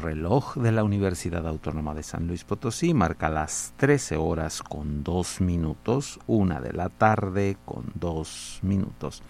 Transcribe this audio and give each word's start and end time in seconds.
Reloj 0.00 0.54
de 0.56 0.72
la 0.72 0.84
Universidad 0.84 1.46
Autónoma 1.46 1.94
de 1.94 2.02
San 2.02 2.26
Luis 2.26 2.44
Potosí 2.44 2.94
marca 2.94 3.28
las 3.28 3.74
13 3.76 4.16
horas 4.16 4.62
con 4.62 5.04
2 5.04 5.40
minutos, 5.40 6.18
una 6.26 6.60
de 6.60 6.72
la 6.72 6.88
tarde 6.88 7.56
con 7.64 7.92
2 7.94 8.60
minutos. 8.62 9.22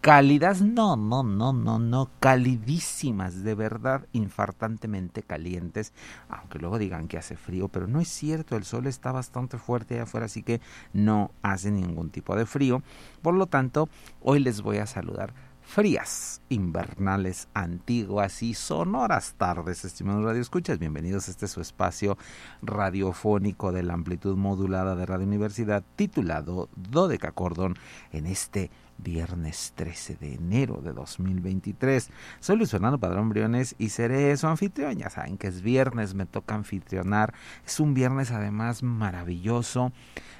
Cálidas, 0.00 0.60
no, 0.60 0.96
no, 0.96 1.22
no, 1.22 1.54
no, 1.54 1.78
no, 1.78 2.10
calidísimas, 2.20 3.42
de 3.42 3.54
verdad, 3.54 4.06
infartantemente 4.12 5.22
calientes, 5.22 5.94
aunque 6.28 6.58
luego 6.58 6.78
digan 6.78 7.08
que 7.08 7.16
hace 7.16 7.38
frío, 7.38 7.68
pero 7.68 7.86
no 7.86 8.00
es 8.00 8.08
cierto, 8.08 8.56
el 8.56 8.64
sol 8.64 8.86
está 8.86 9.12
bastante 9.12 9.56
fuerte 9.56 9.94
allá 9.94 10.02
afuera, 10.02 10.26
así 10.26 10.42
que 10.42 10.60
no 10.92 11.30
hace 11.40 11.70
ningún 11.70 12.10
tipo 12.10 12.36
de 12.36 12.44
frío. 12.44 12.82
Por 13.22 13.32
lo 13.32 13.46
tanto, 13.46 13.88
hoy 14.20 14.40
les 14.40 14.60
voy 14.60 14.76
a 14.76 14.86
saludar 14.86 15.32
frías, 15.66 16.40
invernales, 16.48 17.48
antiguas 17.54 18.42
y 18.42 18.54
sonoras 18.54 19.34
tardes, 19.36 19.84
estimados 19.84 20.24
radioescuchas. 20.24 20.78
Bienvenidos 20.78 21.26
a 21.26 21.32
este 21.32 21.48
su 21.48 21.60
espacio 21.60 22.16
radiofónico 22.62 23.72
de 23.72 23.82
la 23.82 23.94
amplitud 23.94 24.36
modulada 24.36 24.94
de 24.94 25.06
Radio 25.06 25.26
Universidad 25.26 25.82
titulado 25.96 26.68
Dodeca 26.76 27.32
Cordón 27.32 27.76
en 28.12 28.26
este 28.26 28.70
viernes 28.98 29.72
13 29.74 30.16
de 30.16 30.34
enero 30.34 30.80
de 30.82 30.92
2023. 30.92 32.10
Soy 32.40 32.56
Luis 32.56 32.70
Fernando 32.70 32.98
Padrón 32.98 33.28
Briones 33.28 33.74
y 33.78 33.88
seré 33.88 34.36
su 34.36 34.46
anfitrión. 34.46 34.96
Ya 34.96 35.10
saben 35.10 35.36
que 35.36 35.48
es 35.48 35.62
viernes, 35.62 36.14
me 36.14 36.26
toca 36.26 36.54
anfitrionar. 36.54 37.34
Es 37.66 37.80
un 37.80 37.94
viernes 37.94 38.30
además 38.30 38.82
maravilloso. 38.82 39.92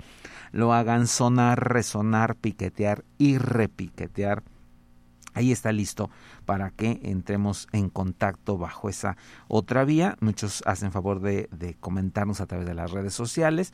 lo 0.52 0.74
hagan 0.74 1.08
sonar, 1.08 1.72
resonar, 1.72 2.36
piquetear 2.36 3.06
y 3.18 3.38
repiquetear. 3.38 4.44
Ahí 5.34 5.54
está 5.54 5.72
listo 5.72 6.10
para 6.46 6.72
que 6.72 7.00
entremos 7.04 7.70
en 7.72 7.90
contacto 7.90 8.58
bajo 8.58 8.90
esa 8.90 9.16
otra 9.48 9.86
vía. 9.86 10.18
Muchos 10.20 10.62
hacen 10.66 10.92
favor 10.92 11.22
de 11.22 11.78
comentarnos 11.80 12.42
a 12.42 12.48
través 12.48 12.68
de 12.68 12.74
las 12.74 12.92
redes 12.92 13.14
sociales 13.14 13.72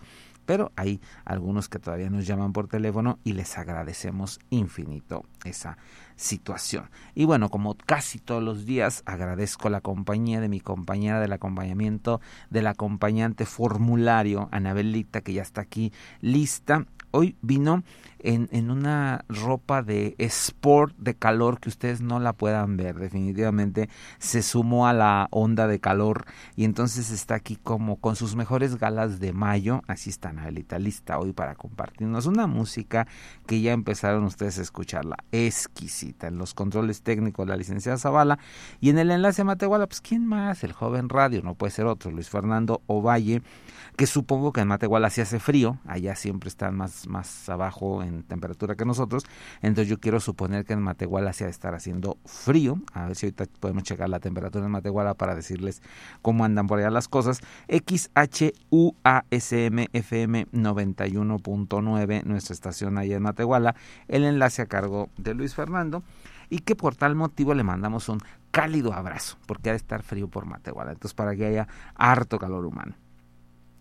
pero 0.48 0.72
hay 0.78 1.02
algunos 1.26 1.68
que 1.68 1.78
todavía 1.78 2.10
nos 2.10 2.26
llaman 2.26 2.54
por 2.54 2.70
teléfono 2.70 3.20
y 3.26 3.34
les 3.34 3.58
agradecemos 3.58 4.40
infinito 4.50 5.26
esa 5.44 5.78
situación. 6.16 6.90
Y 7.14 7.26
bueno, 7.26 7.50
como 7.50 7.76
casi 7.76 8.18
todos 8.18 8.42
los 8.42 8.66
días, 8.66 9.04
agradezco 9.06 9.70
la 9.70 9.82
compañía 9.82 10.40
de 10.40 10.48
mi 10.48 10.62
compañera 10.62 11.20
del 11.20 11.34
acompañamiento, 11.34 12.22
del 12.50 12.68
acompañante 12.68 13.46
formulario, 13.46 14.48
Anabelita, 14.52 15.20
que 15.20 15.34
ya 15.34 15.42
está 15.42 15.62
aquí 15.62 15.92
lista. 16.22 16.86
Hoy 17.12 17.36
vino 17.42 17.84
en, 18.19 18.50
en, 18.52 18.72
una 18.72 19.25
ropa 19.30 19.81
de 19.81 20.16
sport 20.19 20.96
de 20.98 21.16
calor 21.16 21.60
que 21.60 21.69
ustedes 21.69 22.02
no 22.02 22.19
la 22.19 22.34
puedan 22.34 22.78
ver. 22.78 22.96
Definitivamente 22.96 23.90
se 24.19 24.42
sumó 24.42 24.88
a 24.88 24.94
la 24.94 25.28
onda 25.31 25.68
de 25.68 25.80
calor 25.80 26.25
y 26.56 26.66
entonces 26.66 27.12
está 27.12 27.36
aquí 27.36 27.56
como 27.56 27.98
con 27.98 28.16
sus 28.16 28.36
mejores 28.36 28.78
galas 28.78 29.19
de 29.19 29.34
mayo. 29.34 29.81
Así 29.88 30.10
está 30.10 30.30
Anabelita 30.30 30.80
lista 30.80 31.19
hoy 31.19 31.34
para 31.34 31.56
compartirnos 31.56 32.25
una 32.25 32.48
música 32.48 33.08
que 33.46 33.62
ya 33.62 33.74
empezaron 33.74 34.24
ustedes 34.24 34.60
a 34.60 34.62
escucharla. 34.62 35.18
Exquisita. 35.31 36.28
En 36.28 36.38
los 36.38 36.54
controles 36.54 37.02
técnicos 37.02 37.48
la 37.48 37.56
licenciada 37.56 37.98
Zavala 37.98 38.40
y 38.80 38.90
en 38.90 39.00
el 39.00 39.12
enlace 39.12 39.44
Matehuala, 39.44 39.88
pues 39.88 40.02
¿quién 40.02 40.25
más? 40.25 40.64
El 40.64 40.74
joven 40.74 41.10
radio, 41.10 41.42
no 41.42 41.56
puede 41.56 41.72
ser 41.72 41.86
otro, 41.86 42.12
Luis 42.12 42.30
Fernando 42.30 42.81
Ovalle, 42.88 43.42
que 43.96 44.06
supongo 44.06 44.52
que 44.54 44.62
en 44.62 44.68
Matehuala 44.68 45.10
sí 45.10 45.22
hace 45.22 45.40
frío, 45.40 45.80
allá 45.86 46.16
siempre 46.16 46.50
están 46.50 46.75
más, 46.75 47.08
más 47.08 47.50
abajo 47.50 48.04
temperatura 48.24 48.75
que 48.75 48.86
nosotros. 48.86 49.25
Entonces 49.62 49.89
yo 49.89 50.00
quiero 50.00 50.19
suponer 50.19 50.65
que 50.65 50.74
en 50.74 50.81
Matehuala 50.81 51.33
se 51.33 51.44
ha 51.44 51.48
de 51.48 51.51
estar 51.51 51.74
haciendo 51.75 52.18
frío. 52.25 52.80
A 52.94 53.07
ver 53.07 53.15
si 53.15 53.27
ahorita 53.27 53.45
podemos 53.59 53.83
checar 53.83 54.09
la 54.09 54.19
temperatura 54.19 54.65
en 54.65 54.71
Matehuala 54.71 55.13
para 55.13 55.36
decirles 55.36 55.81
cómo 56.21 56.45
andan 56.45 56.68
por 56.68 56.80
allá 56.80 56.89
las 56.89 57.07
cosas. 57.07 57.42
XHUASMFM 57.68 58.57
91.9, 60.51 62.24
nuestra 62.24 62.54
estación 62.54 62.98
allá 62.98 63.18
en 63.18 63.24
Matehuala. 63.24 63.75
El 64.07 64.24
enlace 64.24 64.62
a 64.62 64.65
cargo 64.65 65.09
de 65.18 65.33
Luis 65.33 65.56
Fernando. 65.56 66.04
Y 66.50 66.59
que 66.59 66.77
por 66.77 66.95
tal 66.95 67.13
motivo 67.13 67.54
le 67.54 67.63
mandamos 67.63 68.07
un 68.07 68.21
cálido 68.51 68.94
abrazo, 68.94 69.38
porque 69.45 69.69
ha 69.69 69.74
de 69.74 69.77
estar 69.77 70.01
frío 70.01 70.30
por 70.30 70.45
Matehuala. 70.45 70.94
Entonces, 70.94 71.13
para 71.13 71.36
que 71.36 71.45
haya 71.45 71.68
harto 71.95 72.39
calor 72.39 72.65
humano. 72.65 72.95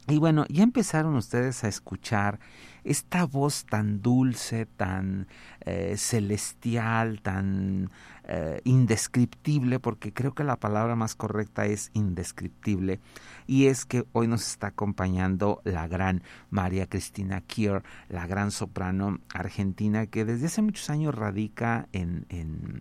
Y 0.08 0.19
bueno, 0.19 0.44
ya 0.49 0.62
empezaron 0.62 1.17
ustedes 1.17 1.64
a 1.64 1.69
escuchar 1.69 2.38
esta 2.85 3.25
voz 3.25 3.67
tan 3.67 4.00
dulce, 4.00 4.67
tan 4.67 5.26
eh, 5.62 5.97
celestial, 5.97 7.20
tan 7.20 7.91
eh, 8.29 8.61
indescriptible, 8.62 9.81
porque 9.81 10.12
creo 10.12 10.32
que 10.35 10.44
la 10.44 10.55
palabra 10.56 10.94
más 10.94 11.17
correcta 11.17 11.67
es 11.67 11.91
indescriptible, 11.94 13.00
y 13.49 13.67
es 13.67 13.85
que 13.85 14.05
hoy 14.12 14.29
nos 14.29 14.47
está 14.47 14.69
acompañando 14.69 15.61
la 15.64 15.88
gran 15.88 16.23
María 16.50 16.87
Cristina 16.87 17.41
Kier, 17.41 17.82
la 18.09 18.29
gran 18.29 18.52
soprano 18.52 19.19
argentina 19.35 20.06
que 20.06 20.25
desde 20.25 20.47
hace 20.47 20.62
muchos 20.62 20.88
años 20.88 21.12
radica 21.12 21.88
en, 21.93 22.26
en, 22.29 22.81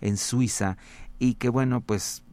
en 0.00 0.16
Suiza 0.16 0.78
y 1.22 1.34
que 1.34 1.48
bueno, 1.48 1.82
pues, 1.82 2.24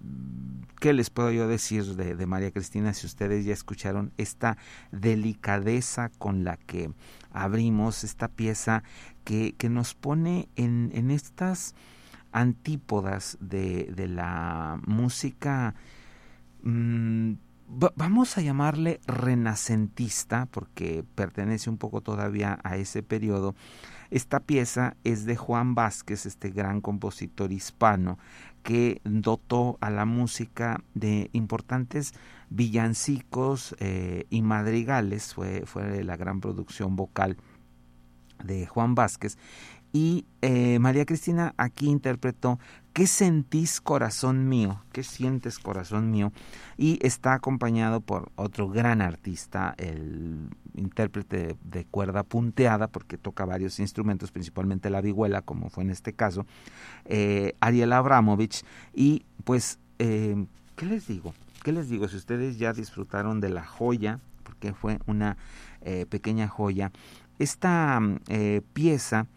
¿qué 0.79 0.93
les 0.93 1.11
puedo 1.11 1.29
yo 1.29 1.47
decir 1.47 1.95
de, 1.95 2.25
María 2.25 2.49
Cristina 2.49 2.91
si 2.95 3.05
ustedes 3.05 3.45
ya 3.45 3.53
escucharon 3.53 4.11
esta 4.17 4.57
delicadeza 4.91 6.09
con 6.17 6.43
la 6.43 6.57
que 6.57 6.89
abrimos 7.31 8.03
esta 8.03 8.29
pieza 8.29 8.81
que, 9.25 9.53
que 9.59 9.69
nos 9.69 9.93
pone 9.93 10.49
en, 10.55 10.89
en 10.95 11.11
estas 11.11 11.75
antípodas 12.31 13.37
de, 13.39 13.93
de 13.95 14.07
la 14.07 14.81
música, 14.87 15.75
mmm, 16.63 17.33
vamos 17.69 18.37
a 18.37 18.41
llamarle 18.41 18.99
renacentista, 19.05 20.47
porque 20.47 21.03
pertenece 21.15 21.69
un 21.69 21.77
poco 21.77 22.01
todavía 22.01 22.59
a 22.63 22.77
ese 22.77 23.03
periodo, 23.03 23.55
esta 24.09 24.39
pieza 24.39 24.95
es 25.03 25.25
de 25.25 25.35
Juan 25.35 25.75
Vázquez, 25.75 26.25
este 26.25 26.49
gran 26.49 26.81
compositor 26.81 27.51
hispano, 27.51 28.17
que 28.63 29.01
dotó 29.03 29.77
a 29.81 29.89
la 29.91 30.05
música 30.05 30.83
de 30.95 31.29
importantes 31.31 32.13
villancicos 32.49 33.75
eh, 33.79 34.25
y 34.29 34.41
madrigales, 34.41 35.33
fue, 35.35 35.63
fue 35.65 36.03
la 36.03 36.17
gran 36.17 36.41
producción 36.41 36.95
vocal 36.95 37.37
de 38.43 38.65
Juan 38.65 38.95
Vázquez. 38.95 39.37
Y 39.91 40.25
eh, 40.41 40.77
María 40.79 41.05
Cristina 41.05 41.53
aquí 41.57 41.87
interpretó 41.89 42.59
¿Qué 42.93 43.07
sentís 43.07 43.79
corazón 43.79 44.49
mío? 44.49 44.81
¿Qué 44.91 45.03
sientes 45.03 45.59
corazón 45.59 46.11
mío? 46.11 46.33
Y 46.75 46.99
está 47.01 47.33
acompañado 47.33 48.01
por 48.01 48.31
otro 48.35 48.67
gran 48.67 49.01
artista, 49.01 49.73
el 49.77 50.49
intérprete 50.73 51.55
de 51.63 51.85
cuerda 51.85 52.23
punteada, 52.23 52.87
porque 52.87 53.17
toca 53.17 53.45
varios 53.45 53.79
instrumentos, 53.79 54.31
principalmente 54.31 54.89
la 54.89 55.01
vihuela, 55.01 55.43
como 55.43 55.69
fue 55.69 55.83
en 55.83 55.91
este 55.91 56.13
caso, 56.13 56.45
eh, 57.05 57.53
Ariel 57.61 57.93
Abramovich. 57.93 58.63
Y 58.93 59.23
pues, 59.45 59.79
eh, 59.99 60.45
¿qué 60.75 60.85
les 60.85 61.07
digo? 61.07 61.33
¿Qué 61.63 61.71
les 61.71 61.89
digo? 61.89 62.07
Si 62.09 62.17
ustedes 62.17 62.57
ya 62.57 62.73
disfrutaron 62.73 63.39
de 63.39 63.49
la 63.49 63.65
joya, 63.65 64.19
porque 64.43 64.73
fue 64.73 64.99
una 65.05 65.37
pequeña 66.09 66.49
joya, 66.49 66.91
esta 67.37 68.01
pieza 68.73 69.27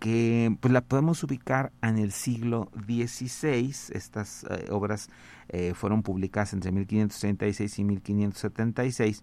que 0.00 0.56
pues 0.60 0.72
la 0.72 0.80
podemos 0.80 1.22
ubicar 1.22 1.72
en 1.82 1.98
el 1.98 2.10
siglo 2.10 2.70
XVI. 2.74 3.72
Estas 3.92 4.44
eh, 4.44 4.66
obras 4.70 5.10
eh, 5.50 5.74
fueron 5.74 6.02
publicadas 6.02 6.54
entre 6.54 6.72
1536 6.72 7.78
y 7.78 7.84
1576. 7.84 9.22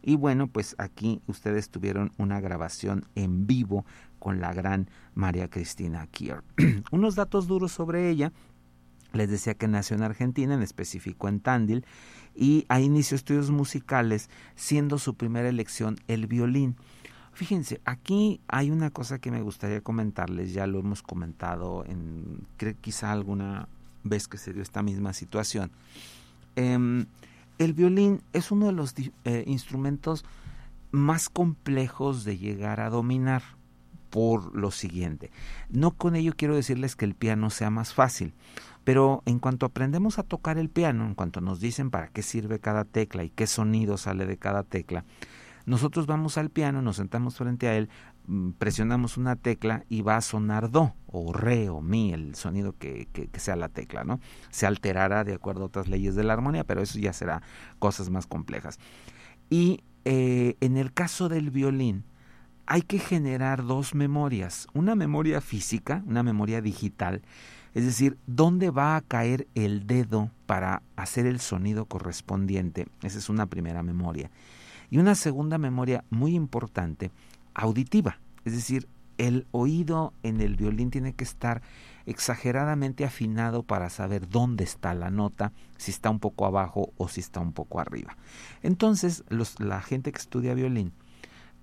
Y 0.00 0.16
bueno, 0.16 0.46
pues 0.46 0.74
aquí 0.78 1.20
ustedes 1.26 1.70
tuvieron 1.70 2.12
una 2.18 2.40
grabación 2.40 3.04
en 3.14 3.46
vivo 3.46 3.84
con 4.18 4.40
la 4.40 4.54
gran 4.54 4.88
María 5.14 5.48
Cristina 5.48 6.06
Kier. 6.06 6.42
Unos 6.92 7.16
datos 7.16 7.48
duros 7.48 7.72
sobre 7.72 8.08
ella. 8.08 8.32
Les 9.12 9.28
decía 9.28 9.54
que 9.54 9.68
nació 9.68 9.96
en 9.96 10.04
Argentina, 10.04 10.54
en 10.54 10.62
específico 10.62 11.28
en 11.28 11.40
Tandil, 11.40 11.84
y 12.34 12.64
ahí 12.68 12.84
inició 12.84 13.14
estudios 13.14 13.50
musicales, 13.50 14.30
siendo 14.54 14.98
su 14.98 15.16
primera 15.16 15.48
elección 15.48 15.98
el 16.08 16.26
violín. 16.26 16.76
Fíjense, 17.32 17.80
aquí 17.84 18.40
hay 18.48 18.70
una 18.70 18.90
cosa 18.90 19.18
que 19.18 19.30
me 19.30 19.42
gustaría 19.42 19.80
comentarles, 19.80 20.52
ya 20.52 20.66
lo 20.66 20.78
hemos 20.78 21.02
comentado 21.02 21.84
en 21.86 22.46
quizá 22.80 23.10
alguna 23.12 23.68
vez 24.04 24.28
que 24.28 24.38
se 24.38 24.52
dio 24.52 24.62
esta 24.62 24.82
misma 24.82 25.12
situación. 25.12 25.70
Eh, 26.56 27.06
el 27.58 27.72
violín 27.74 28.22
es 28.32 28.50
uno 28.50 28.66
de 28.66 28.72
los 28.72 28.94
eh, 29.24 29.44
instrumentos 29.46 30.24
más 30.90 31.28
complejos 31.28 32.24
de 32.24 32.36
llegar 32.36 32.80
a 32.80 32.90
dominar 32.90 33.42
por 34.10 34.54
lo 34.54 34.70
siguiente. 34.70 35.30
No 35.70 35.92
con 35.92 36.16
ello 36.16 36.34
quiero 36.36 36.54
decirles 36.54 36.96
que 36.96 37.06
el 37.06 37.14
piano 37.14 37.48
sea 37.50 37.70
más 37.70 37.94
fácil, 37.94 38.34
pero 38.84 39.22
en 39.24 39.38
cuanto 39.38 39.64
aprendemos 39.64 40.18
a 40.18 40.22
tocar 40.22 40.58
el 40.58 40.68
piano, 40.68 41.06
en 41.06 41.14
cuanto 41.14 41.40
nos 41.40 41.60
dicen 41.60 41.90
para 41.90 42.08
qué 42.08 42.22
sirve 42.22 42.58
cada 42.58 42.84
tecla 42.84 43.24
y 43.24 43.30
qué 43.30 43.46
sonido 43.46 43.96
sale 43.96 44.26
de 44.26 44.36
cada 44.36 44.64
tecla, 44.64 45.04
nosotros 45.66 46.06
vamos 46.06 46.38
al 46.38 46.50
piano, 46.50 46.82
nos 46.82 46.96
sentamos 46.96 47.36
frente 47.36 47.68
a 47.68 47.76
él, 47.76 47.88
mm, 48.26 48.52
presionamos 48.52 49.16
una 49.16 49.36
tecla 49.36 49.84
y 49.88 50.02
va 50.02 50.16
a 50.16 50.20
sonar 50.20 50.70
do 50.70 50.94
o 51.06 51.32
re 51.32 51.68
o 51.68 51.80
mi, 51.80 52.12
el 52.12 52.34
sonido 52.34 52.74
que, 52.78 53.08
que, 53.12 53.28
sea 53.38 53.56
la 53.56 53.68
tecla, 53.68 54.04
¿no? 54.04 54.20
Se 54.50 54.66
alterará 54.66 55.24
de 55.24 55.34
acuerdo 55.34 55.62
a 55.62 55.66
otras 55.66 55.88
leyes 55.88 56.14
de 56.14 56.24
la 56.24 56.32
armonía, 56.32 56.64
pero 56.64 56.82
eso 56.82 56.98
ya 56.98 57.12
será 57.12 57.42
cosas 57.78 58.10
más 58.10 58.26
complejas. 58.26 58.78
Y 59.50 59.82
eh, 60.04 60.56
en 60.60 60.76
el 60.76 60.92
caso 60.92 61.28
del 61.28 61.50
violín, 61.50 62.04
hay 62.66 62.82
que 62.82 62.98
generar 62.98 63.64
dos 63.64 63.94
memorias, 63.94 64.66
una 64.72 64.94
memoria 64.94 65.40
física, 65.40 66.02
una 66.06 66.22
memoria 66.22 66.60
digital, 66.60 67.22
Es 67.74 67.86
decir, 67.86 68.18
¿dónde 68.26 68.70
va 68.70 68.96
a 68.96 69.00
caer 69.00 69.48
el 69.54 69.86
dedo 69.86 70.30
para 70.44 70.82
hacer 70.94 71.24
el 71.24 71.40
sonido 71.40 71.86
correspondiente? 71.86 72.86
Esa 73.02 73.18
es 73.18 73.30
una 73.30 73.46
primera 73.46 73.82
memoria. 73.82 74.30
Y 74.92 74.98
una 74.98 75.14
segunda 75.14 75.56
memoria 75.56 76.04
muy 76.10 76.34
importante, 76.34 77.10
auditiva. 77.54 78.18
Es 78.44 78.52
decir, 78.52 78.88
el 79.16 79.46
oído 79.50 80.12
en 80.22 80.42
el 80.42 80.54
violín 80.54 80.90
tiene 80.90 81.14
que 81.14 81.24
estar 81.24 81.62
exageradamente 82.04 83.06
afinado 83.06 83.62
para 83.62 83.88
saber 83.88 84.28
dónde 84.28 84.64
está 84.64 84.92
la 84.92 85.10
nota, 85.10 85.54
si 85.78 85.92
está 85.92 86.10
un 86.10 86.18
poco 86.18 86.44
abajo 86.44 86.92
o 86.98 87.08
si 87.08 87.20
está 87.20 87.40
un 87.40 87.54
poco 87.54 87.80
arriba. 87.80 88.18
Entonces, 88.62 89.24
la 89.58 89.80
gente 89.80 90.12
que 90.12 90.18
estudia 90.18 90.52
violín 90.52 90.92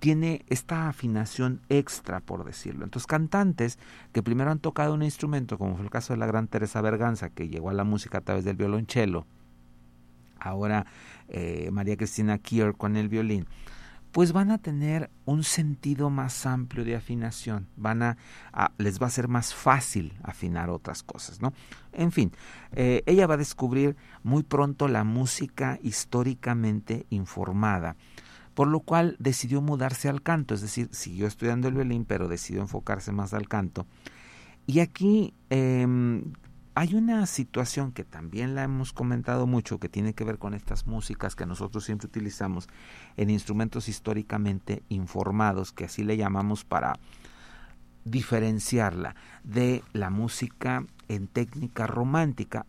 tiene 0.00 0.44
esta 0.48 0.88
afinación 0.88 1.60
extra, 1.68 2.18
por 2.18 2.44
decirlo. 2.44 2.82
Entonces, 2.82 3.06
cantantes 3.06 3.78
que 4.12 4.24
primero 4.24 4.50
han 4.50 4.58
tocado 4.58 4.92
un 4.92 5.04
instrumento, 5.04 5.56
como 5.56 5.76
fue 5.76 5.84
el 5.84 5.90
caso 5.92 6.14
de 6.14 6.18
la 6.18 6.26
gran 6.26 6.48
Teresa 6.48 6.80
Berganza, 6.80 7.30
que 7.30 7.48
llegó 7.48 7.70
a 7.70 7.74
la 7.74 7.84
música 7.84 8.18
a 8.18 8.22
través 8.22 8.44
del 8.44 8.56
violonchelo, 8.56 9.24
ahora 10.40 10.86
eh, 11.30 11.70
María 11.72 11.96
Cristina 11.96 12.38
Kier 12.38 12.74
con 12.74 12.96
el 12.96 13.08
violín, 13.08 13.46
pues 14.12 14.32
van 14.32 14.50
a 14.50 14.58
tener 14.58 15.10
un 15.24 15.44
sentido 15.44 16.10
más 16.10 16.44
amplio 16.44 16.84
de 16.84 16.96
afinación, 16.96 17.68
van 17.76 18.02
a, 18.02 18.16
les 18.78 19.00
va 19.00 19.06
a 19.06 19.10
ser 19.10 19.28
más 19.28 19.54
fácil 19.54 20.14
afinar 20.22 20.68
otras 20.68 21.02
cosas, 21.02 21.40
¿no? 21.40 21.52
En 21.92 22.10
fin, 22.10 22.32
eh, 22.72 23.02
ella 23.06 23.26
va 23.26 23.34
a 23.34 23.38
descubrir 23.38 23.96
muy 24.22 24.42
pronto 24.42 24.88
la 24.88 25.04
música 25.04 25.78
históricamente 25.82 27.06
informada, 27.10 27.96
por 28.54 28.66
lo 28.66 28.80
cual 28.80 29.16
decidió 29.20 29.62
mudarse 29.62 30.08
al 30.08 30.22
canto, 30.22 30.54
es 30.54 30.60
decir, 30.60 30.88
siguió 30.90 31.26
estudiando 31.28 31.68
el 31.68 31.74
violín, 31.74 32.04
pero 32.04 32.26
decidió 32.26 32.60
enfocarse 32.62 33.12
más 33.12 33.32
al 33.32 33.48
canto. 33.48 33.86
Y 34.66 34.80
aquí 34.80 35.34
eh, 35.50 35.86
hay 36.74 36.94
una 36.94 37.26
situación 37.26 37.92
que 37.92 38.04
también 38.04 38.54
la 38.54 38.62
hemos 38.62 38.92
comentado 38.92 39.46
mucho, 39.46 39.78
que 39.78 39.88
tiene 39.88 40.14
que 40.14 40.24
ver 40.24 40.38
con 40.38 40.54
estas 40.54 40.86
músicas 40.86 41.34
que 41.34 41.46
nosotros 41.46 41.84
siempre 41.84 42.06
utilizamos 42.06 42.68
en 43.16 43.30
instrumentos 43.30 43.88
históricamente 43.88 44.82
informados, 44.88 45.72
que 45.72 45.86
así 45.86 46.04
le 46.04 46.16
llamamos 46.16 46.64
para 46.64 46.98
diferenciarla 48.04 49.14
de 49.44 49.82
la 49.92 50.10
música 50.10 50.84
en 51.10 51.26
técnica 51.26 51.88
romántica. 51.88 52.66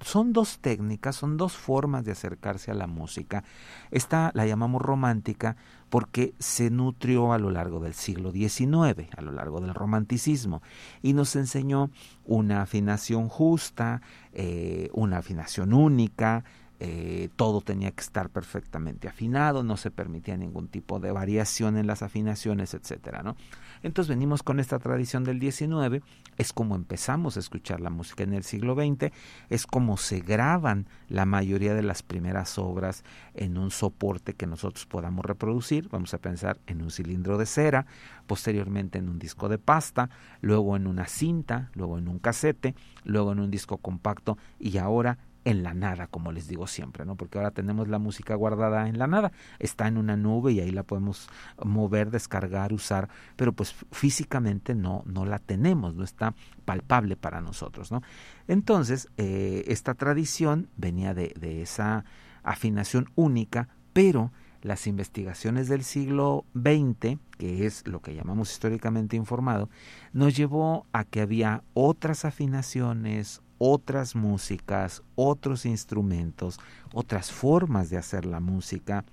Son 0.00 0.32
dos 0.32 0.60
técnicas, 0.60 1.16
son 1.16 1.36
dos 1.36 1.54
formas 1.54 2.04
de 2.04 2.12
acercarse 2.12 2.70
a 2.70 2.74
la 2.74 2.86
música. 2.86 3.42
Esta 3.90 4.30
la 4.34 4.46
llamamos 4.46 4.80
romántica 4.80 5.56
porque 5.90 6.34
se 6.38 6.70
nutrió 6.70 7.32
a 7.32 7.38
lo 7.38 7.50
largo 7.50 7.80
del 7.80 7.94
siglo 7.94 8.30
XIX, 8.30 9.08
a 9.16 9.22
lo 9.22 9.32
largo 9.32 9.60
del 9.60 9.74
romanticismo, 9.74 10.62
y 11.02 11.14
nos 11.14 11.34
enseñó 11.34 11.90
una 12.24 12.62
afinación 12.62 13.28
justa, 13.28 14.02
eh, 14.32 14.88
una 14.92 15.18
afinación 15.18 15.74
única, 15.74 16.44
eh, 16.86 17.30
todo 17.36 17.62
tenía 17.62 17.92
que 17.92 18.02
estar 18.02 18.28
perfectamente 18.28 19.08
afinado, 19.08 19.62
no 19.62 19.78
se 19.78 19.90
permitía 19.90 20.36
ningún 20.36 20.68
tipo 20.68 21.00
de 21.00 21.12
variación 21.12 21.78
en 21.78 21.86
las 21.86 22.02
afinaciones, 22.02 22.74
etcétera, 22.74 23.22
¿no? 23.22 23.36
Entonces 23.82 24.10
venimos 24.10 24.42
con 24.42 24.60
esta 24.60 24.78
tradición 24.78 25.24
del 25.24 25.38
19, 25.38 26.02
es 26.36 26.52
como 26.52 26.76
empezamos 26.76 27.38
a 27.38 27.40
escuchar 27.40 27.80
la 27.80 27.88
música 27.88 28.22
en 28.24 28.34
el 28.34 28.42
siglo 28.42 28.74
XX, 28.74 29.12
es 29.48 29.66
como 29.66 29.96
se 29.96 30.20
graban 30.20 30.86
la 31.08 31.24
mayoría 31.24 31.72
de 31.72 31.82
las 31.82 32.02
primeras 32.02 32.58
obras 32.58 33.02
en 33.32 33.56
un 33.56 33.70
soporte 33.70 34.34
que 34.34 34.46
nosotros 34.46 34.84
podamos 34.84 35.24
reproducir, 35.24 35.88
vamos 35.88 36.12
a 36.12 36.18
pensar 36.18 36.58
en 36.66 36.82
un 36.82 36.90
cilindro 36.90 37.38
de 37.38 37.46
cera, 37.46 37.86
posteriormente 38.26 38.98
en 38.98 39.08
un 39.08 39.18
disco 39.18 39.48
de 39.48 39.56
pasta, 39.56 40.10
luego 40.42 40.76
en 40.76 40.86
una 40.86 41.06
cinta, 41.06 41.70
luego 41.72 41.96
en 41.96 42.08
un 42.08 42.18
casete, 42.18 42.74
luego 43.04 43.32
en 43.32 43.40
un 43.40 43.50
disco 43.50 43.78
compacto 43.78 44.36
y 44.58 44.76
ahora 44.76 45.16
en 45.44 45.62
la 45.62 45.74
nada, 45.74 46.06
como 46.06 46.32
les 46.32 46.48
digo 46.48 46.66
siempre, 46.66 47.04
¿no? 47.04 47.16
Porque 47.16 47.38
ahora 47.38 47.50
tenemos 47.50 47.88
la 47.88 47.98
música 47.98 48.34
guardada 48.34 48.88
en 48.88 48.98
la 48.98 49.06
nada, 49.06 49.32
está 49.58 49.86
en 49.88 49.98
una 49.98 50.16
nube 50.16 50.52
y 50.52 50.60
ahí 50.60 50.70
la 50.70 50.82
podemos 50.82 51.28
mover, 51.62 52.10
descargar, 52.10 52.72
usar, 52.72 53.08
pero 53.36 53.52
pues 53.52 53.74
físicamente 53.92 54.74
no, 54.74 55.02
no 55.06 55.24
la 55.24 55.38
tenemos, 55.38 55.94
no 55.94 56.04
está 56.04 56.34
palpable 56.64 57.16
para 57.16 57.40
nosotros, 57.40 57.92
¿no? 57.92 58.02
Entonces, 58.48 59.08
eh, 59.16 59.64
esta 59.68 59.94
tradición 59.94 60.68
venía 60.76 61.14
de, 61.14 61.34
de 61.38 61.62
esa 61.62 62.04
afinación 62.42 63.10
única, 63.14 63.68
pero 63.92 64.32
las 64.64 64.86
investigaciones 64.86 65.68
del 65.68 65.84
siglo 65.84 66.46
XX, 66.54 67.18
que 67.36 67.66
es 67.66 67.86
lo 67.86 68.00
que 68.00 68.14
llamamos 68.14 68.50
históricamente 68.50 69.14
informado, 69.14 69.68
nos 70.14 70.34
llevó 70.34 70.86
a 70.92 71.04
que 71.04 71.20
había 71.20 71.62
otras 71.74 72.24
afinaciones, 72.24 73.42
otras 73.58 74.14
músicas, 74.14 75.02
otros 75.14 75.66
instrumentos, 75.66 76.58
otras 76.92 77.30
formas 77.30 77.90
de 77.90 77.98
hacer 77.98 78.26
la 78.26 78.40
música, 78.40 79.04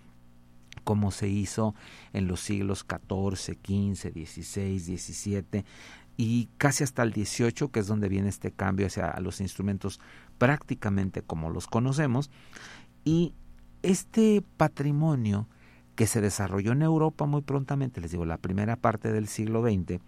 como 0.84 1.12
se 1.12 1.28
hizo 1.28 1.76
en 2.14 2.28
los 2.28 2.42
siglos 2.42 2.86
XIV, 2.88 3.58
XV, 3.64 4.12
XVI, 4.14 4.80
XVII 4.98 5.66
y 6.18 6.50
casi 6.58 6.84
hasta 6.84 7.04
el 7.04 7.14
XVIII, 7.14 7.70
que 7.72 7.80
es 7.80 7.88
donde 7.88 8.10
viene 8.10 8.30
este 8.30 8.52
cambio 8.52 8.88
hacia 8.88 9.20
los 9.20 9.42
instrumentos 9.42 10.00
prácticamente 10.38 11.22
como 11.22 11.50
los 11.50 11.68
conocemos. 11.68 12.30
Y 13.04 13.34
este 13.82 14.44
patrimonio 14.58 15.48
que 15.96 16.08
se 16.08 16.22
desarrolló 16.22 16.72
en 16.72 16.82
Europa 16.82 17.26
muy 17.26 17.42
prontamente, 17.42 18.02
les 18.02 18.12
digo, 18.12 18.26
la 18.26 18.38
primera 18.38 18.76
parte 18.76 19.12
del 19.12 19.28
siglo 19.28 19.62
XX, 19.62 20.00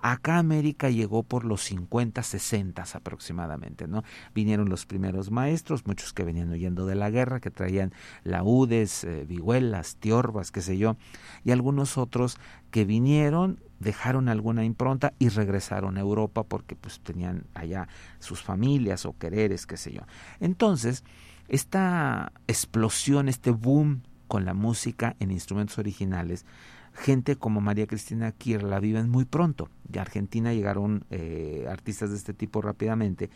Acá 0.00 0.38
América 0.38 0.90
llegó 0.90 1.22
por 1.22 1.44
los 1.44 1.62
50, 1.62 2.22
60 2.22 2.84
aproximadamente, 2.94 3.88
¿no? 3.88 4.04
Vinieron 4.34 4.68
los 4.68 4.86
primeros 4.86 5.30
maestros, 5.30 5.86
muchos 5.86 6.12
que 6.12 6.24
venían 6.24 6.50
huyendo 6.50 6.86
de 6.86 6.94
la 6.94 7.10
guerra, 7.10 7.40
que 7.40 7.50
traían 7.50 7.92
laudes, 8.22 9.04
eh, 9.04 9.24
vihuelas, 9.26 9.96
tiorbas, 9.96 10.50
qué 10.50 10.60
sé 10.60 10.78
yo, 10.78 10.96
y 11.44 11.50
algunos 11.50 11.98
otros 11.98 12.38
que 12.70 12.84
vinieron, 12.84 13.60
dejaron 13.80 14.28
alguna 14.28 14.64
impronta 14.64 15.12
y 15.18 15.28
regresaron 15.28 15.96
a 15.96 16.00
Europa 16.00 16.42
porque 16.44 16.76
pues 16.76 17.00
tenían 17.00 17.44
allá 17.54 17.88
sus 18.18 18.42
familias 18.42 19.06
o 19.06 19.16
quereres, 19.16 19.66
qué 19.66 19.76
sé 19.76 19.92
yo. 19.92 20.02
Entonces, 20.40 21.04
esta 21.48 22.32
explosión, 22.46 23.28
este 23.28 23.50
boom 23.50 24.02
con 24.28 24.44
la 24.44 24.54
música 24.54 25.16
en 25.20 25.30
instrumentos 25.30 25.78
originales, 25.78 26.44
gente 26.96 27.36
como 27.36 27.60
María 27.60 27.86
Cristina 27.86 28.32
Kier 28.32 28.62
la 28.62 28.80
viven 28.80 29.08
muy 29.08 29.24
pronto. 29.24 29.68
De 29.84 30.00
Argentina 30.00 30.52
llegaron 30.52 31.04
eh, 31.10 31.66
artistas 31.70 32.10
de 32.10 32.16
este 32.16 32.34
tipo 32.34 32.62
rápidamente. 32.62 33.30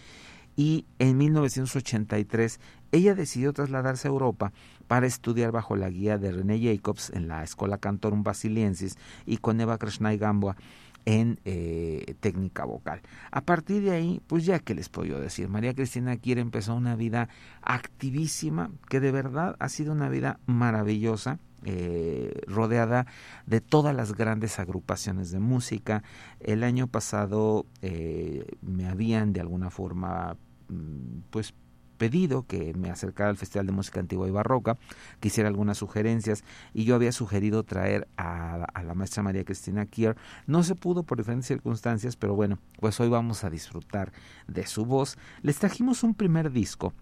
Y 0.56 0.86
en 0.98 1.16
1983 1.16 2.58
ella 2.92 3.14
decidió 3.14 3.52
trasladarse 3.52 4.08
a 4.08 4.10
Europa 4.10 4.52
para 4.88 5.06
estudiar 5.06 5.52
bajo 5.52 5.76
la 5.76 5.90
guía 5.90 6.18
de 6.18 6.32
René 6.32 6.60
Jacobs 6.60 7.10
en 7.10 7.28
la 7.28 7.44
Escuela 7.44 7.78
Cantorum 7.78 8.24
Basiliensis 8.24 8.98
y 9.26 9.36
con 9.36 9.60
Eva 9.60 9.78
Krishnay 9.78 10.18
Gamboa 10.18 10.56
en 11.04 11.38
eh, 11.44 12.14
técnica 12.20 12.64
vocal. 12.64 13.00
A 13.30 13.42
partir 13.42 13.82
de 13.82 13.92
ahí, 13.92 14.20
pues 14.26 14.44
ya 14.44 14.58
que 14.58 14.74
les 14.74 14.88
puedo 14.88 15.20
decir, 15.20 15.48
María 15.48 15.74
Cristina 15.74 16.16
Kier 16.16 16.38
empezó 16.38 16.74
una 16.74 16.96
vida 16.96 17.28
activísima, 17.62 18.70
que 18.88 19.00
de 19.00 19.12
verdad 19.12 19.56
ha 19.60 19.68
sido 19.68 19.92
una 19.92 20.08
vida 20.08 20.40
maravillosa 20.46 21.38
eh, 21.64 22.40
rodeada 22.46 23.06
de 23.46 23.60
todas 23.60 23.94
las 23.94 24.14
grandes 24.14 24.58
agrupaciones 24.58 25.30
de 25.30 25.40
música. 25.40 26.02
El 26.40 26.64
año 26.64 26.86
pasado 26.86 27.66
eh, 27.82 28.46
me 28.62 28.88
habían 28.88 29.32
de 29.32 29.40
alguna 29.40 29.70
forma 29.70 30.36
mm, 30.68 31.20
pues 31.30 31.54
pedido 31.98 32.46
que 32.46 32.72
me 32.72 32.88
acercara 32.90 33.28
al 33.28 33.36
Festival 33.36 33.66
de 33.66 33.72
Música 33.72 34.00
Antigua 34.00 34.26
y 34.26 34.30
Barroca, 34.30 34.78
que 35.20 35.28
hiciera 35.28 35.48
algunas 35.48 35.76
sugerencias 35.76 36.44
y 36.72 36.84
yo 36.84 36.94
había 36.94 37.12
sugerido 37.12 37.62
traer 37.62 38.08
a, 38.16 38.64
a, 38.72 38.82
la 38.82 38.94
maestra 38.94 39.22
María 39.22 39.44
Cristina 39.44 39.84
Kier. 39.84 40.16
No 40.46 40.62
se 40.62 40.74
pudo 40.74 41.02
por 41.02 41.18
diferentes 41.18 41.48
circunstancias, 41.48 42.16
pero 42.16 42.34
bueno, 42.34 42.58
pues 42.78 42.98
hoy 43.00 43.10
vamos 43.10 43.44
a 43.44 43.50
disfrutar 43.50 44.12
de 44.48 44.66
su 44.66 44.86
voz. 44.86 45.18
Les 45.42 45.58
trajimos 45.58 46.02
un 46.02 46.14
primer 46.14 46.50
disco 46.50 46.94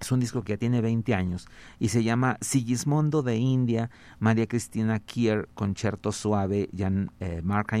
es 0.00 0.12
un 0.12 0.20
disco 0.20 0.42
que 0.42 0.54
ya 0.54 0.56
tiene 0.58 0.80
20 0.80 1.14
años 1.14 1.48
y 1.78 1.88
se 1.88 2.02
llama 2.02 2.36
Sigismondo 2.40 3.22
de 3.22 3.36
India, 3.36 3.90
María 4.18 4.46
Cristina 4.46 4.98
Kier, 5.00 5.48
Concerto 5.54 6.12
Suave, 6.12 6.68
Jan 6.76 7.10
eh, 7.20 7.40
Marc 7.42 7.72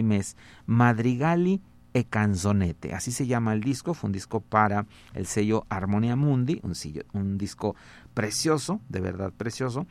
Madrigali 0.66 1.60
e 1.92 2.04
Canzonete. 2.04 2.94
Así 2.94 3.10
se 3.10 3.26
llama 3.26 3.54
el 3.54 3.62
disco. 3.62 3.94
Fue 3.94 4.08
un 4.08 4.12
disco 4.12 4.40
para 4.40 4.86
el 5.14 5.26
sello 5.26 5.64
Harmonia 5.70 6.14
Mundi, 6.14 6.60
un, 6.62 6.74
un 7.12 7.38
disco 7.38 7.74
precioso, 8.12 8.80
de 8.88 9.00
verdad 9.00 9.32
precioso. 9.32 9.86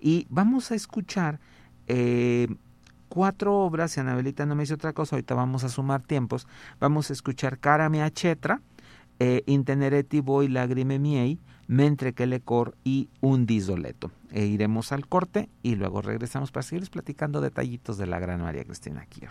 Y 0.00 0.26
vamos 0.30 0.70
a 0.70 0.74
escuchar 0.74 1.38
eh, 1.86 2.48
cuatro 3.10 3.58
obras. 3.58 3.92
Si 3.92 4.00
Anabelita 4.00 4.46
no 4.46 4.54
me 4.54 4.62
dice 4.62 4.72
otra 4.72 4.94
cosa, 4.94 5.16
ahorita 5.16 5.34
vamos 5.34 5.64
a 5.64 5.68
sumar 5.68 6.02
tiempos. 6.02 6.46
Vamos 6.78 7.10
a 7.10 7.12
escuchar 7.12 7.58
Cara 7.58 7.90
Chetra, 8.10 8.62
eh, 9.18 9.42
Intenereti 9.44 10.20
Voi 10.20 10.48
Lagrime 10.48 10.98
Miei, 10.98 11.38
Mentre 11.70 12.14
que 12.14 12.26
Lecor 12.26 12.76
y 12.82 13.10
Un 13.20 13.46
Disoleto. 13.46 14.10
E 14.32 14.44
iremos 14.44 14.90
al 14.90 15.06
corte 15.06 15.48
y 15.62 15.76
luego 15.76 16.02
regresamos 16.02 16.50
para 16.50 16.64
seguir 16.64 16.90
platicando 16.90 17.40
detallitos 17.40 17.96
de 17.96 18.08
la 18.08 18.18
gran 18.18 18.42
María 18.42 18.64
Cristina 18.64 19.06
Kier. 19.06 19.30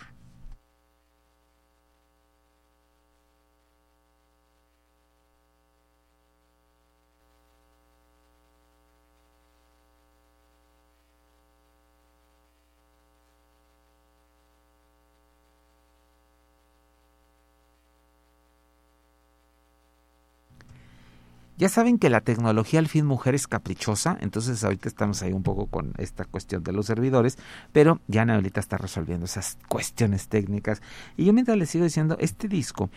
Ya 21.59 21.67
saben 21.67 21.99
que 21.99 22.09
la 22.09 22.21
tecnología 22.21 22.79
al 22.79 22.87
fin 22.87 23.05
mujer 23.05 23.35
es 23.35 23.45
caprichosa, 23.45 24.17
entonces 24.21 24.63
ahorita 24.63 24.87
estamos 24.87 25.21
ahí 25.21 25.33
un 25.33 25.43
poco 25.43 25.65
con 25.65 25.91
esta 25.97 26.23
cuestión 26.23 26.63
de 26.63 26.71
los 26.71 26.85
servidores, 26.85 27.37
pero 27.73 27.99
ya 28.07 28.23
ahorita 28.23 28.61
está 28.61 28.77
resolviendo 28.77 29.25
esas 29.25 29.57
cuestiones 29.67 30.29
técnicas. 30.29 30.81
Y 31.17 31.25
yo 31.25 31.33
mientras 31.33 31.57
les 31.57 31.69
sigo 31.69 31.83
diciendo, 31.83 32.15
este 32.21 32.47
disco 32.47 32.89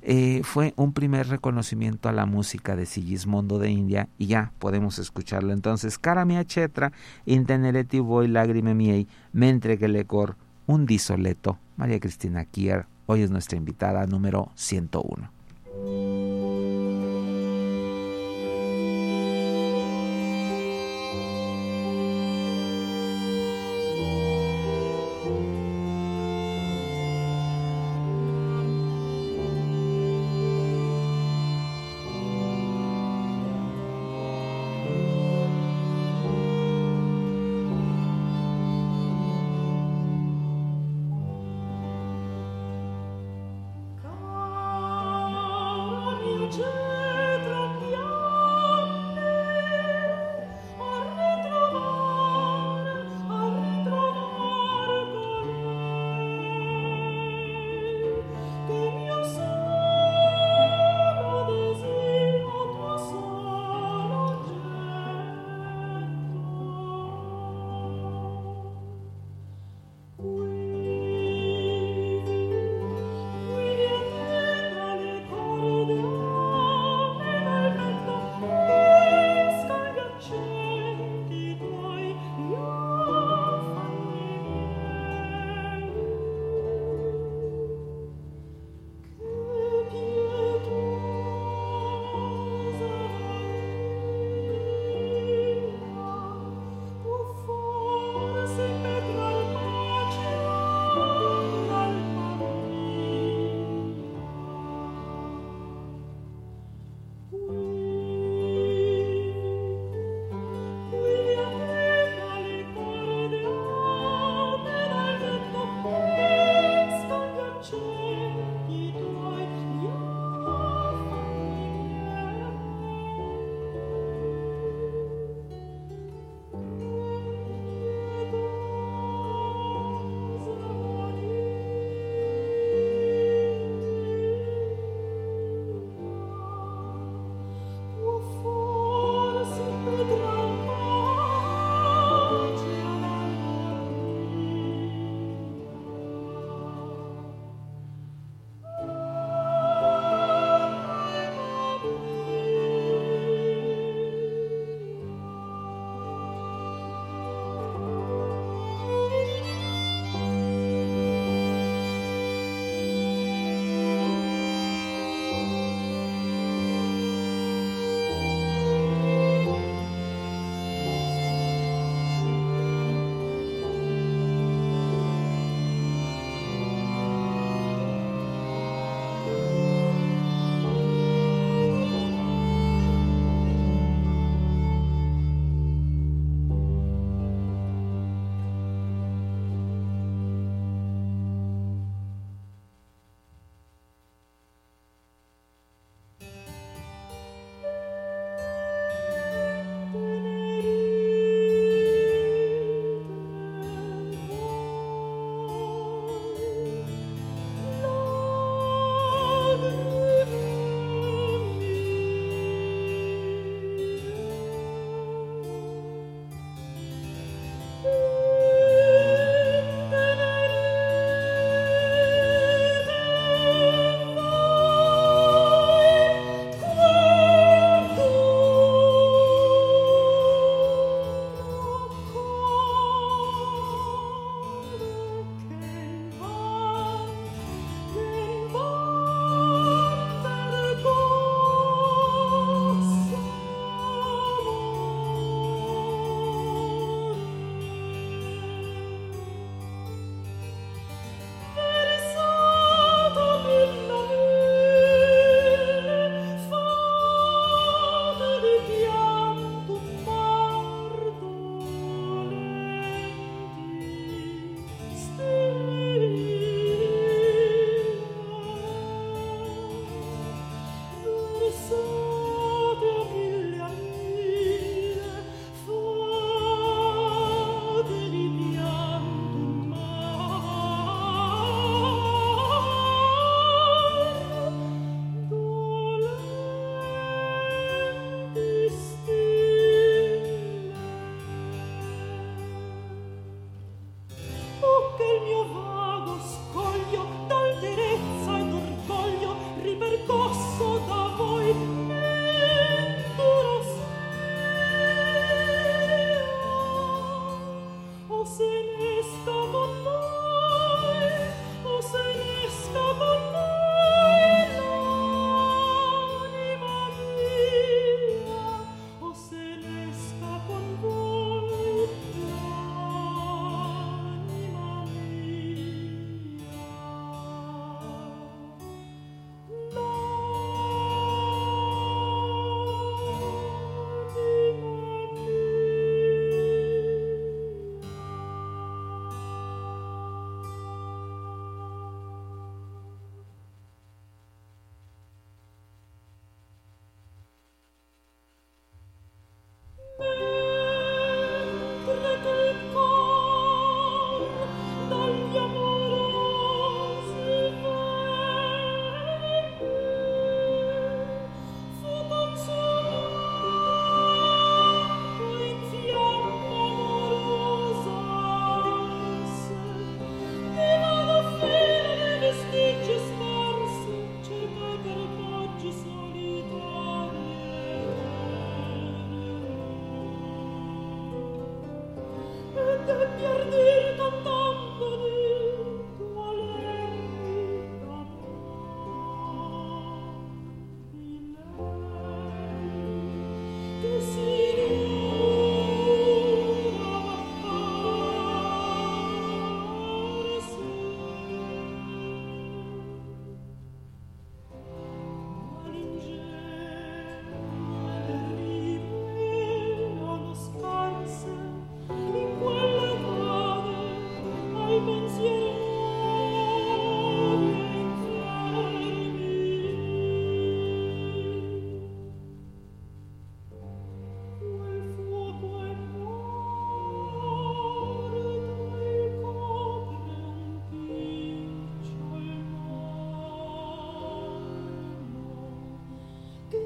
eh, 0.00 0.42
fue 0.44 0.74
un 0.76 0.92
primer 0.92 1.26
reconocimiento 1.26 2.08
a 2.08 2.12
la 2.12 2.24
música 2.24 2.76
de 2.76 2.86
Sigismondo 2.86 3.58
de 3.58 3.70
India 3.70 4.08
y 4.16 4.26
ya 4.26 4.52
podemos 4.60 5.00
escucharlo. 5.00 5.52
Entonces, 5.52 5.98
cara 5.98 6.24
mia 6.24 6.44
chetra, 6.44 6.92
intenereti 7.26 7.98
voi 7.98 8.28
lagrime 8.28 8.74
miei, 8.74 9.08
mentre 9.32 9.76
que 9.76 9.88
le 9.88 10.04
cor 10.04 10.36
un 10.66 10.86
disoleto. 10.86 11.58
María 11.76 11.98
Cristina 11.98 12.44
Kier, 12.44 12.86
hoy 13.06 13.22
es 13.22 13.32
nuestra 13.32 13.58
invitada 13.58 14.06
número 14.06 14.52
101. 14.54 16.33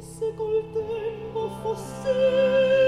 se 0.01 0.33
col 0.37 0.63
tempo 0.73 1.49
fosse 1.63 2.88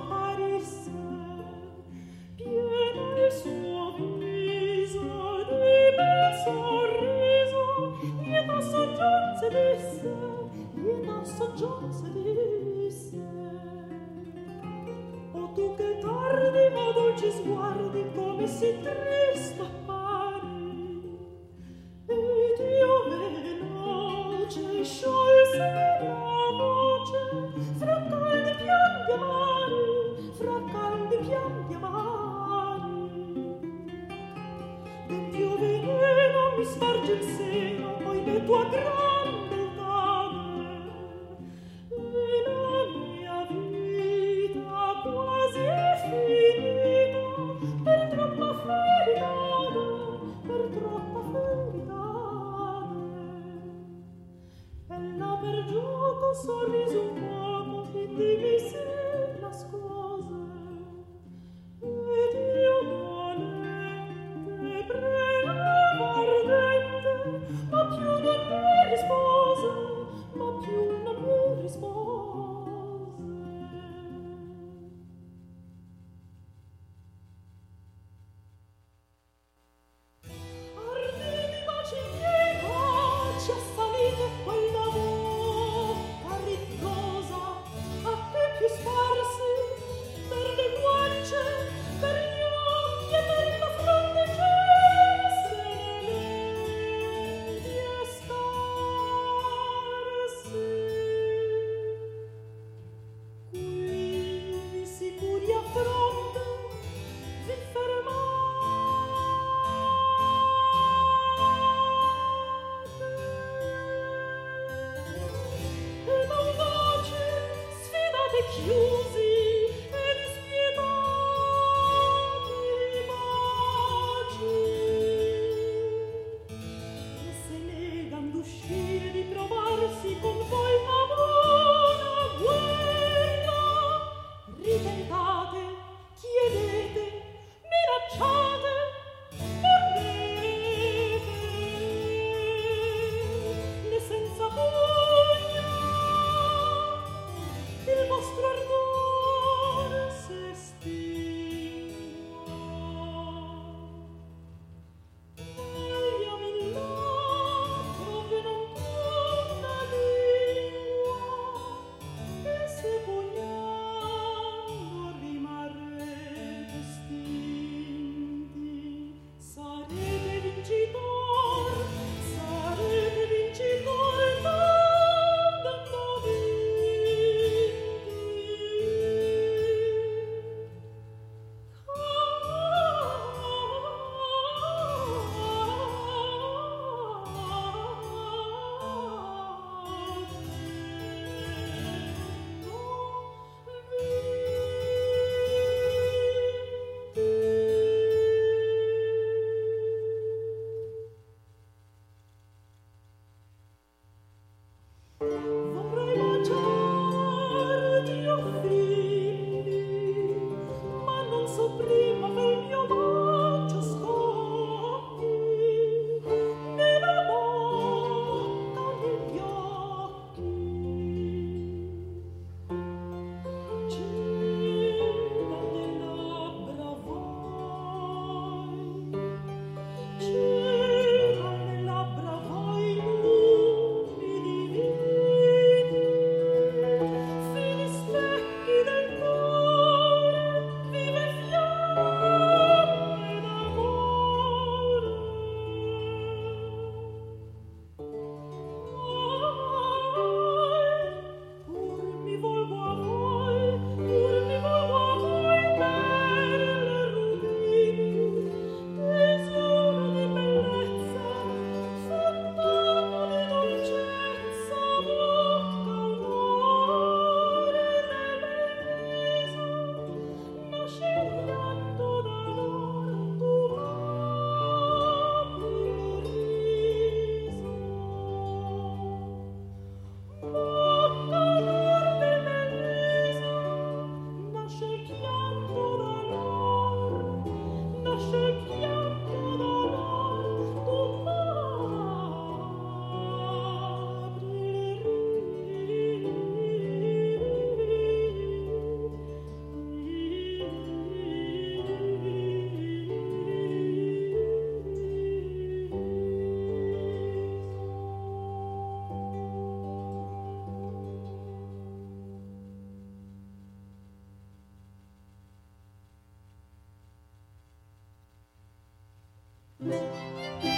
Música 319.81 320.70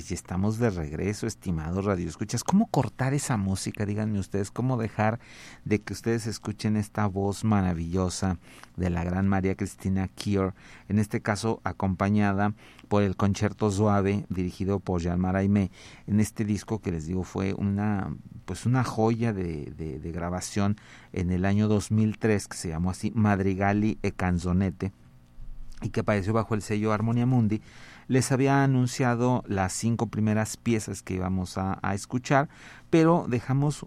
Pues 0.00 0.08
ya 0.08 0.14
estamos 0.14 0.56
de 0.58 0.70
regreso, 0.70 1.26
estimados 1.26 1.84
radioescuchas. 1.84 2.42
¿Cómo 2.42 2.68
cortar 2.68 3.12
esa 3.12 3.36
música? 3.36 3.84
Díganme 3.84 4.18
ustedes, 4.18 4.50
¿cómo 4.50 4.78
dejar 4.78 5.20
de 5.66 5.82
que 5.82 5.92
ustedes 5.92 6.26
escuchen 6.26 6.78
esta 6.78 7.06
voz 7.06 7.44
maravillosa 7.44 8.38
de 8.78 8.88
la 8.88 9.04
gran 9.04 9.28
María 9.28 9.56
Cristina 9.56 10.08
Kier, 10.08 10.54
en 10.88 10.98
este 10.98 11.20
caso 11.20 11.60
acompañada 11.64 12.54
por 12.88 13.02
el 13.02 13.14
concierto 13.14 13.70
suave 13.70 14.24
dirigido 14.30 14.80
por 14.80 15.02
Jean 15.02 15.20
Maraime, 15.20 15.70
en 16.06 16.20
este 16.20 16.46
disco 16.46 16.80
que 16.80 16.92
les 16.92 17.06
digo 17.06 17.22
fue 17.22 17.52
una 17.52 18.16
pues 18.46 18.64
una 18.64 18.84
joya 18.84 19.34
de, 19.34 19.66
de 19.76 20.12
grabación 20.12 20.76
en 21.12 21.30
el 21.30 21.44
año 21.44 21.68
2003 21.68 22.48
que 22.48 22.56
se 22.56 22.70
llamó 22.70 22.90
así 22.90 23.12
Madrigali 23.14 23.98
e 24.02 24.12
Canzonete 24.12 24.92
y 25.82 25.90
que 25.90 26.00
apareció 26.00 26.32
bajo 26.32 26.54
el 26.54 26.62
sello 26.62 26.92
Harmonia 26.92 27.26
Mundi 27.26 27.60
les 28.10 28.32
había 28.32 28.64
anunciado 28.64 29.44
las 29.46 29.72
cinco 29.72 30.08
primeras 30.08 30.56
piezas 30.56 31.00
que 31.00 31.14
íbamos 31.14 31.56
a, 31.56 31.78
escuchar, 31.94 32.48
pero 32.90 33.26
dejamos 33.28 33.84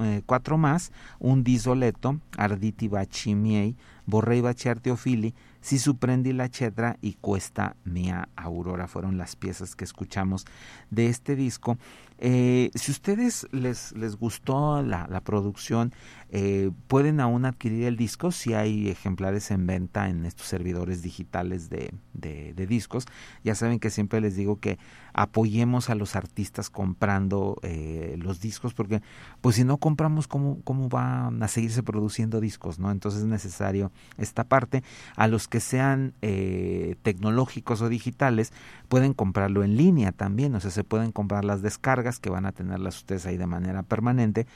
eh, 0.00 0.22
cuatro 0.24 0.56
más, 0.56 0.92
un 1.18 1.44
disoleto, 1.44 2.18
Arditi 2.38 2.88
Baci 2.88 3.34
Miei, 3.34 3.76
Borrei 4.06 4.40
Baci 4.40 4.70
Arteofili, 4.70 5.34
Si 5.60 5.78
Suprendi 5.78 6.32
la 6.32 6.48
Chetra 6.48 6.96
y 7.02 7.14
Cuesta 7.20 7.76
Mia 7.84 8.30
Aurora 8.34 8.88
fueron 8.88 9.18
las 9.18 9.36
piezas 9.36 9.76
que 9.76 9.84
escuchamos 9.84 10.46
de 10.90 11.08
este 11.08 11.36
disco. 11.36 11.76
Eh, 12.18 12.70
si 12.74 12.92
ustedes 12.92 13.46
les, 13.52 13.92
les 13.92 14.16
gustó 14.16 14.82
la, 14.82 15.06
la 15.10 15.20
producción, 15.20 15.92
eh, 16.30 16.70
pueden 16.88 17.20
aún 17.20 17.44
adquirir 17.44 17.84
el 17.84 17.96
disco 17.96 18.32
si 18.32 18.52
hay 18.52 18.88
ejemplares 18.88 19.50
en 19.52 19.66
venta 19.66 20.08
en 20.08 20.26
estos 20.26 20.46
servidores 20.46 21.02
digitales 21.02 21.70
de, 21.70 21.94
de, 22.14 22.66
discos. 22.66 23.06
Ya 23.44 23.54
saben 23.54 23.78
que 23.78 23.90
siempre 23.90 24.20
les 24.20 24.34
digo 24.34 24.58
que 24.58 24.78
apoyemos 25.12 25.88
a 25.88 25.94
los 25.94 26.16
artistas 26.16 26.68
comprando 26.68 27.58
eh, 27.62 28.16
los 28.18 28.40
discos 28.40 28.74
porque 28.74 29.02
pues 29.40 29.54
si 29.56 29.64
no 29.64 29.76
compramos, 29.76 30.26
¿cómo, 30.26 30.58
¿cómo 30.64 30.88
van 30.88 31.40
a 31.42 31.48
seguirse 31.48 31.84
produciendo 31.84 32.40
discos? 32.40 32.80
no 32.80 32.90
Entonces 32.90 33.20
es 33.20 33.26
necesario 33.28 33.92
esta 34.18 34.42
parte. 34.44 34.82
A 35.14 35.28
los 35.28 35.46
que 35.46 35.60
sean 35.60 36.12
eh, 36.22 36.96
tecnológicos 37.02 37.82
o 37.82 37.88
digitales, 37.88 38.52
pueden 38.88 39.14
comprarlo 39.14 39.62
en 39.62 39.76
línea 39.76 40.10
también, 40.10 40.54
o 40.54 40.60
sea, 40.60 40.70
se 40.70 40.84
pueden 40.84 41.12
comprar 41.12 41.44
las 41.44 41.62
descargas 41.62 42.18
que 42.18 42.30
van 42.30 42.46
a 42.46 42.52
tenerlas 42.52 42.96
ustedes 42.96 43.26
ahí 43.26 43.36
de 43.36 43.46
manera 43.46 43.82
permanente 43.82 44.46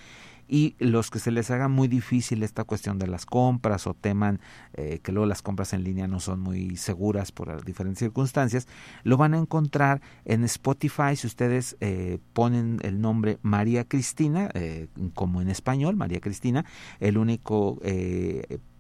y 0.51 0.75
los 0.81 1.11
que 1.11 1.21
se 1.21 1.31
les 1.31 1.49
haga 1.53 1.69
muy 1.69 1.87
difícil 1.87 2.43
esta 2.43 2.65
cuestión 2.65 2.99
de 2.99 3.07
las 3.07 3.25
compras 3.25 3.87
o 3.87 3.95
teman 3.95 4.41
eh, 4.75 4.99
que 5.01 5.13
luego 5.13 5.27
las 5.27 5.43
compras 5.43 5.73
en 5.73 5.85
línea 5.85 6.09
no 6.09 6.19
son 6.19 6.41
muy 6.41 6.77
seguras 6.77 7.31
por 7.31 7.65
diferentes 7.65 8.01
circunstancias, 8.01 8.67
lo 9.05 9.17
van 9.17 9.35
a 9.35 9.39
encontrar 9.39 10.03
en 10.25 10.43
Spotify. 10.43 11.15
Si 11.15 11.29
ustedes 11.29 11.77
eh, 11.81 12.19
ponen 12.33 12.81
el 12.83 13.01
nombre 13.01 13.39
María 13.43 13.85
Cristina, 13.85 14.51
eh, 14.55 14.89
como 15.15 15.41
en 15.41 15.51
español, 15.51 15.95
María 15.95 16.19
Cristina, 16.21 16.65
el 16.99 17.17
único 17.17 17.79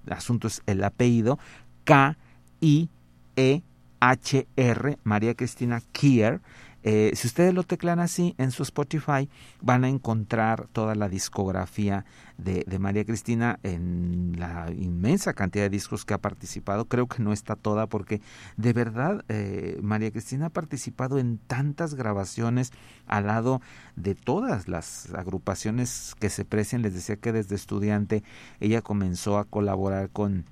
asunto 0.08 0.48
es 0.48 0.62
el 0.66 0.82
apellido 0.82 1.38
K-I-E-H-R, 1.84 2.88
María 5.04 5.34
Cristina 5.34 5.80
Kier 5.92 6.40
Eh, 6.82 7.12
si 7.14 7.26
ustedes 7.26 7.52
lo 7.52 7.62
teclan 7.62 8.00
así 8.00 8.34
en 8.38 8.50
su 8.50 8.62
Spotify, 8.62 9.28
van 9.60 9.84
a 9.84 9.88
encontrar 9.88 10.66
toda 10.68 10.94
la 10.94 11.08
discografía 11.08 12.04
de, 12.38 12.64
María 12.78 13.04
Cristina 13.04 13.58
en 13.62 14.36
la 14.38 14.70
inmensa 14.70 15.34
cantidad 15.34 15.64
de 15.64 15.70
discos 15.70 16.04
que 16.04 16.14
ha 16.14 16.18
participado. 16.18 16.86
Creo 16.86 17.06
que 17.06 17.22
no 17.22 17.32
está 17.32 17.56
toda 17.56 17.86
porque 17.86 18.22
de 18.56 18.72
verdad 18.72 19.24
eh, 19.28 19.78
María 19.82 20.10
Cristina 20.10 20.46
ha 20.46 20.50
participado 20.50 21.18
en 21.18 21.36
tantas 21.38 21.94
grabaciones 21.94 22.72
al 23.06 23.26
lado 23.26 23.60
de 23.96 24.14
todas 24.14 24.68
las 24.68 25.12
agrupaciones 25.12 26.14
que 26.18 26.30
se 26.30 26.46
precian. 26.46 26.82
Les 26.82 26.94
decía 26.94 27.16
que 27.16 27.32
desde 27.32 27.54
estudiante 27.56 28.22
ella 28.60 28.80
comenzó 28.80 29.38
a 29.38 29.44
colaborar 29.44 30.08
con 30.08 30.46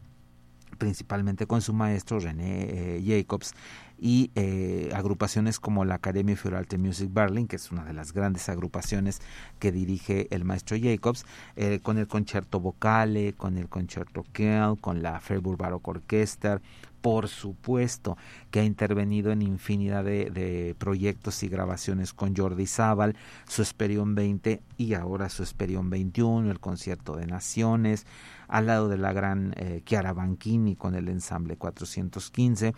principalmente 0.77 1.47
con 1.47 1.61
su 1.61 1.73
maestro 1.73 2.21
René 2.21 2.99
eh, 2.99 3.03
Jacobs 3.05 3.53
y 3.99 4.31
eh, 4.35 4.91
agrupaciones 4.95 5.59
como 5.59 5.85
la 5.85 5.97
Academia 5.97 6.37
für 6.37 6.57
Alte 6.57 6.79
Music 6.79 7.11
Berlin, 7.13 7.49
que 7.49 7.57
es 7.57 7.73
una 7.73 7.85
de 7.85 7.93
las 7.93 8.13
grandes 8.13 8.49
agrupaciones 8.49 9.21
que 9.59 9.73
dirige 9.73 10.29
el 10.31 10.45
maestro 10.45 10.77
Jacobs, 10.81 11.27
eh, 11.57 11.81
con 11.83 11.99
el 11.99 12.07
concierto 12.07 12.61
vocale, 12.61 13.33
con 13.35 13.59
el 13.59 13.69
concierto 13.69 14.25
Kell, 14.33 14.77
con 14.81 15.03
la 15.03 15.21
Freiburg 15.21 15.59
Baroque 15.59 15.91
Orchestra, 15.91 16.61
por 17.01 17.29
supuesto 17.29 18.17
que 18.51 18.61
ha 18.61 18.65
intervenido 18.65 19.31
en 19.31 19.43
infinidad 19.43 20.05
de, 20.05 20.75
proyectos 20.79 21.43
y 21.43 21.49
grabaciones 21.49 22.13
con 22.13 22.35
Jordi 22.37 22.67
Zaval, 22.67 23.17
su 23.47 23.63
Esperión 23.63 24.15
20 24.15 24.63
y 24.77 24.95
ahora 24.95 25.29
su 25.29 25.43
Esperión 25.43 25.91
21, 25.91 26.51
el 26.51 26.61
concierto 26.61 27.17
de 27.17 27.27
Naciones, 27.27 28.07
al 28.49 28.67
lado 28.67 28.89
de 28.89 28.99
la 28.99 29.13
gran 29.13 29.55
eh, 29.57 29.83
Chiara 29.85 30.13
Banchini 30.13 30.75
con 30.77 30.95
el 30.95 31.09
ensamble 31.09 31.57
415 31.57 32.75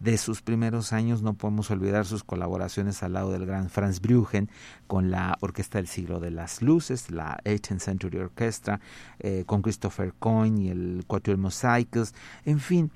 de 0.00 0.16
sus 0.18 0.42
primeros 0.42 0.92
años 0.92 1.22
no 1.22 1.34
podemos 1.34 1.70
olvidar 1.70 2.06
sus 2.06 2.22
colaboraciones 2.22 3.02
al 3.02 3.14
lado 3.14 3.32
del 3.32 3.46
gran 3.46 3.68
Franz 3.68 4.00
Brüggen 4.00 4.48
con 4.86 5.10
la 5.10 5.36
Orquesta 5.40 5.78
del 5.78 5.88
Siglo 5.88 6.20
de 6.20 6.30
las 6.30 6.62
Luces, 6.62 7.10
la 7.10 7.38
18th 7.44 7.80
Century 7.80 8.18
Orchestra, 8.18 8.80
eh, 9.18 9.44
con 9.46 9.62
Christopher 9.62 10.14
Coyne 10.18 10.62
y 10.62 10.68
el 10.70 11.04
Quatuor 11.06 11.36
Mosaicos, 11.36 12.14
en 12.44 12.60
fin, 12.60 12.92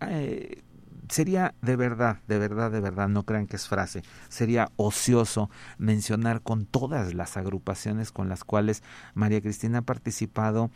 eh, 0.00 0.62
sería 1.08 1.54
de 1.62 1.76
verdad, 1.76 2.18
de 2.28 2.38
verdad, 2.38 2.70
de 2.70 2.80
verdad, 2.80 3.08
no 3.08 3.24
crean 3.24 3.46
que 3.46 3.56
es 3.56 3.68
frase, 3.68 4.02
sería 4.28 4.70
ocioso 4.76 5.50
mencionar 5.78 6.42
con 6.42 6.66
todas 6.66 7.14
las 7.14 7.36
agrupaciones 7.36 8.12
con 8.12 8.28
las 8.28 8.44
cuales 8.44 8.82
María 9.14 9.40
Cristina 9.40 9.78
ha 9.78 9.82
participado 9.82 10.70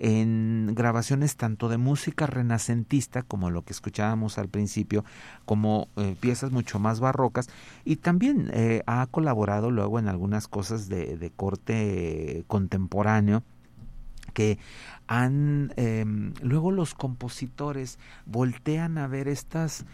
en 0.00 0.74
grabaciones 0.74 1.36
tanto 1.36 1.68
de 1.68 1.76
música 1.76 2.26
renacentista 2.26 3.22
como 3.22 3.50
lo 3.50 3.62
que 3.62 3.72
escuchábamos 3.72 4.38
al 4.38 4.48
principio, 4.48 5.04
como 5.44 5.88
eh, 5.96 6.16
piezas 6.20 6.52
mucho 6.52 6.78
más 6.78 7.00
barrocas 7.00 7.48
y 7.84 7.96
también 7.96 8.50
eh, 8.52 8.82
ha 8.86 9.06
colaborado 9.06 9.70
luego 9.70 9.98
en 9.98 10.08
algunas 10.08 10.46
cosas 10.46 10.88
de, 10.88 11.16
de 11.16 11.30
corte 11.30 12.44
contemporáneo 12.46 13.42
que 14.32 14.58
han 15.06 15.72
em, 15.76 16.34
luego 16.42 16.70
los 16.70 16.94
compositores 16.94 17.98
voltean 18.26 18.98
a 18.98 19.06
ver 19.06 19.28
estas 19.28 19.86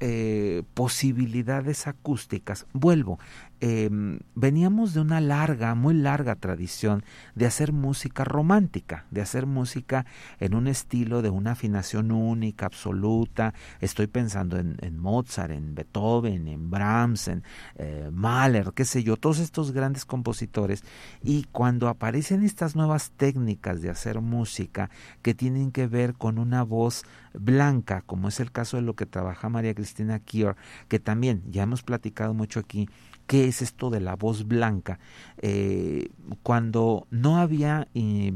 eh, 0.00 0.62
posibilidades 0.74 1.88
acústicas. 1.88 2.66
Vuelvo, 2.72 3.18
Em, 3.60 4.20
veníamos 4.36 4.94
de 4.94 5.00
una 5.00 5.20
larga, 5.20 5.74
muy 5.74 5.92
larga 5.94 6.36
tradición 6.36 7.02
de 7.34 7.46
hacer 7.46 7.72
música 7.72 8.22
romántica, 8.22 9.04
de 9.10 9.20
hacer 9.20 9.46
música 9.46 10.06
en 10.38 10.54
un 10.54 10.68
estilo 10.68 11.22
de 11.22 11.30
una 11.30 11.52
afinación 11.52 12.12
única, 12.12 12.66
absoluta. 12.66 13.54
Estoy 13.80 14.06
pensando 14.06 14.58
en, 14.58 14.98
Mozart, 14.98 15.50
en 15.50 15.74
Beethoven, 15.74 16.46
en 16.46 16.70
Brahms, 16.70 17.26
en 17.26 17.42
eh, 17.76 18.10
Mahler, 18.12 18.72
qué 18.74 18.84
sé 18.84 19.02
yo, 19.02 19.16
todos 19.16 19.40
estos 19.40 19.72
grandes 19.72 20.04
compositores. 20.04 20.84
Y 21.20 21.44
cuando 21.50 21.88
aparecen 21.88 22.44
estas 22.44 22.76
nuevas 22.76 23.10
técnicas 23.10 23.82
de 23.82 23.90
hacer 23.90 24.20
música 24.20 24.88
que 25.22 25.34
tienen 25.34 25.72
que 25.72 25.88
ver 25.88 26.14
con 26.14 26.38
una 26.38 26.62
voz 26.62 27.04
blanca, 27.34 28.02
como 28.06 28.28
es 28.28 28.38
el 28.38 28.52
caso 28.52 28.76
de 28.76 28.84
lo 28.84 28.94
que 28.94 29.06
trabaja 29.06 29.48
María 29.48 29.74
Cristina 29.74 30.20
Kier, 30.20 30.54
que 30.86 31.00
también 31.00 31.42
ya 31.50 31.64
hemos 31.64 31.82
platicado 31.82 32.34
mucho 32.34 32.60
aquí, 32.60 32.88
qué 33.28 33.46
es 33.46 33.62
esto 33.62 33.90
de 33.90 34.00
la 34.00 34.16
voz 34.16 34.48
blanca. 34.48 34.98
Eh, 35.36 36.08
cuando 36.42 37.06
no 37.10 37.36
había 37.36 37.86
eh, 37.94 38.32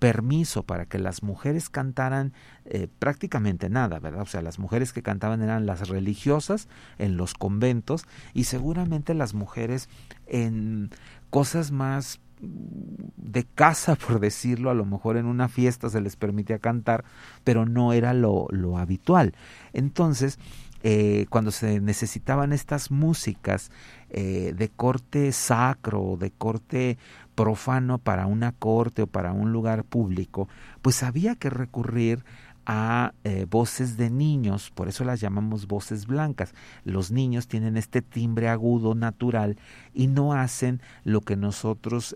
permiso 0.00 0.64
para 0.64 0.86
que 0.86 0.98
las 0.98 1.22
mujeres 1.22 1.68
cantaran 1.68 2.32
eh, 2.64 2.88
prácticamente 2.98 3.68
nada, 3.68 4.00
¿verdad? 4.00 4.22
O 4.22 4.26
sea, 4.26 4.42
las 4.42 4.58
mujeres 4.58 4.92
que 4.92 5.02
cantaban 5.02 5.42
eran 5.42 5.66
las 5.66 5.88
religiosas 5.88 6.66
en 6.98 7.16
los 7.16 7.34
conventos 7.34 8.06
y 8.34 8.44
seguramente 8.44 9.14
las 9.14 9.34
mujeres 9.34 9.88
en 10.26 10.90
cosas 11.30 11.70
más 11.70 12.18
de 12.40 13.44
casa, 13.44 13.94
por 14.06 14.18
decirlo, 14.18 14.70
a 14.70 14.74
lo 14.74 14.86
mejor 14.86 15.18
en 15.18 15.26
una 15.26 15.48
fiesta 15.48 15.90
se 15.90 16.00
les 16.00 16.16
permitía 16.16 16.58
cantar, 16.58 17.04
pero 17.44 17.66
no 17.66 17.92
era 17.92 18.14
lo, 18.14 18.48
lo 18.50 18.78
habitual. 18.78 19.34
Entonces, 19.72 20.38
eh, 20.84 21.26
cuando 21.30 21.52
se 21.52 21.80
necesitaban 21.80 22.52
estas 22.52 22.90
músicas 22.90 23.70
eh, 24.10 24.52
de 24.56 24.68
corte 24.68 25.30
sacro, 25.30 26.16
de 26.18 26.32
corte 26.32 26.98
profano 27.36 27.98
para 27.98 28.26
una 28.26 28.50
corte 28.50 29.02
o 29.02 29.06
para 29.06 29.32
un 29.32 29.52
lugar 29.52 29.84
público, 29.84 30.48
pues 30.82 31.04
había 31.04 31.36
que 31.36 31.50
recurrir 31.50 32.24
a 32.66 33.12
eh, 33.24 33.46
voces 33.48 33.96
de 33.96 34.10
niños, 34.10 34.70
por 34.70 34.88
eso 34.88 35.04
las 35.04 35.20
llamamos 35.20 35.66
voces 35.66 36.06
blancas. 36.06 36.54
Los 36.84 37.10
niños 37.10 37.48
tienen 37.48 37.76
este 37.76 38.02
timbre 38.02 38.48
agudo 38.48 38.94
natural 38.94 39.56
y 39.94 40.06
no 40.08 40.32
hacen 40.32 40.80
lo 41.04 41.22
que 41.22 41.36
nosotros 41.36 42.14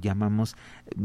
llamamos, 0.00 0.56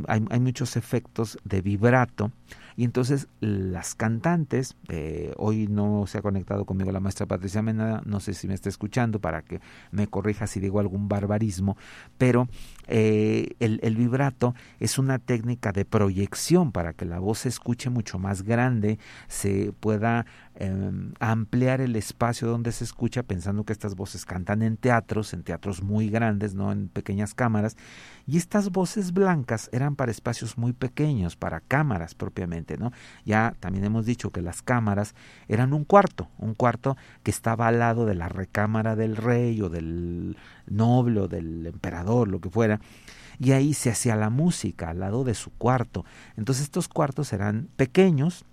hay, 0.08 0.26
hay, 0.30 0.40
muchos 0.40 0.76
efectos 0.76 1.38
de 1.46 1.62
vibrato 1.62 2.32
y 2.78 2.84
entonces 2.84 3.28
las 3.40 3.96
cantantes, 3.96 4.76
eh, 4.90 5.34
hoy 5.38 5.68
no 5.68 6.06
se 6.06 6.20
ha 6.20 6.22
conectado 6.22 6.64
conmigo 6.64 6.92
la 6.92 7.00
maestra 7.00 7.26
Patricia 7.26 7.64
Menada, 7.64 8.04
no 8.06 8.20
sé 8.20 8.36
si 8.36 8.48
me 8.48 8.54
está 8.54 8.70
escuchando 8.70 9.20
para 9.20 9.42
que 9.42 9.60
me 9.90 10.06
corrija 10.06 10.46
si 10.46 10.60
digo 10.60 10.80
algún 10.80 11.10
barbarismo, 11.10 11.76
pero 12.20 12.48
eh, 12.88 13.56
el, 13.60 13.80
el, 13.82 13.96
vibrato 13.96 14.54
es 14.80 15.00
una 15.00 15.18
técnica 15.18 15.72
de 15.72 15.86
proyección 15.86 16.72
para 16.72 16.94
que 16.94 17.06
la 17.06 17.18
voz 17.18 17.40
se 17.40 17.50
escuche 17.50 17.90
mucho 17.90 18.20
más 18.20 18.44
grande, 18.44 19.00
se 19.28 19.74
pueda 19.80 20.28
Em, 20.60 21.14
ampliar 21.20 21.82
el 21.82 21.96
espacio 21.96 22.48
donde 22.48 22.72
se 22.72 22.84
escucha, 22.84 23.22
pensando 23.22 23.64
que 23.64 23.74
estas 23.74 23.96
voces 23.96 24.26
cantan 24.26 24.64
en 24.64 24.76
teatros, 24.76 25.34
en 25.34 25.44
teatros 25.44 25.84
muy 25.84 26.10
grandes, 26.10 26.56
no 26.56 26.72
en 26.72 26.88
pequeñas 26.88 27.36
cámaras, 27.36 27.78
y 28.26 28.38
estas 28.38 28.72
voces 28.72 29.14
blancas 29.14 29.70
eran 29.72 29.96
para 29.96 30.10
espacios 30.10 30.58
muy 30.58 30.74
pequeños, 30.74 31.36
para 31.36 31.60
cámaras 31.60 32.16
propiamente, 32.16 32.76
¿no? 32.80 32.92
Ya 33.24 33.56
también 33.60 33.86
hemos 33.86 34.08
dicho 34.08 34.32
que 34.32 34.42
las 34.42 34.64
cámaras 34.64 35.14
eran 35.48 35.74
un 35.74 35.84
cuarto, 35.84 36.28
un 36.40 36.56
cuarto 36.56 36.98
que 37.22 37.30
estaba 37.30 37.68
al 37.68 37.78
lado 37.78 38.08
de 38.08 38.16
la 38.16 38.28
recámara 38.28 38.96
del 38.96 39.16
rey 39.16 39.62
o 39.62 39.70
del 39.70 40.38
noble 40.66 41.20
o 41.20 41.28
del 41.28 41.68
emperador, 41.68 42.30
lo 42.30 42.42
que 42.42 42.50
fuera 42.50 42.80
y 43.40 43.52
ahí 43.52 43.76
se 43.76 43.92
hacía 43.92 44.16
la 44.16 44.32
música 44.32 44.90
al 44.90 45.02
lado 45.02 45.24
de 45.24 45.36
su 45.36 45.52
cuarto. 45.52 46.04
Entonces 46.36 46.64
estos 46.64 46.88
cuartos 46.88 47.32
eran 47.34 47.70
pequeños, 47.76 48.44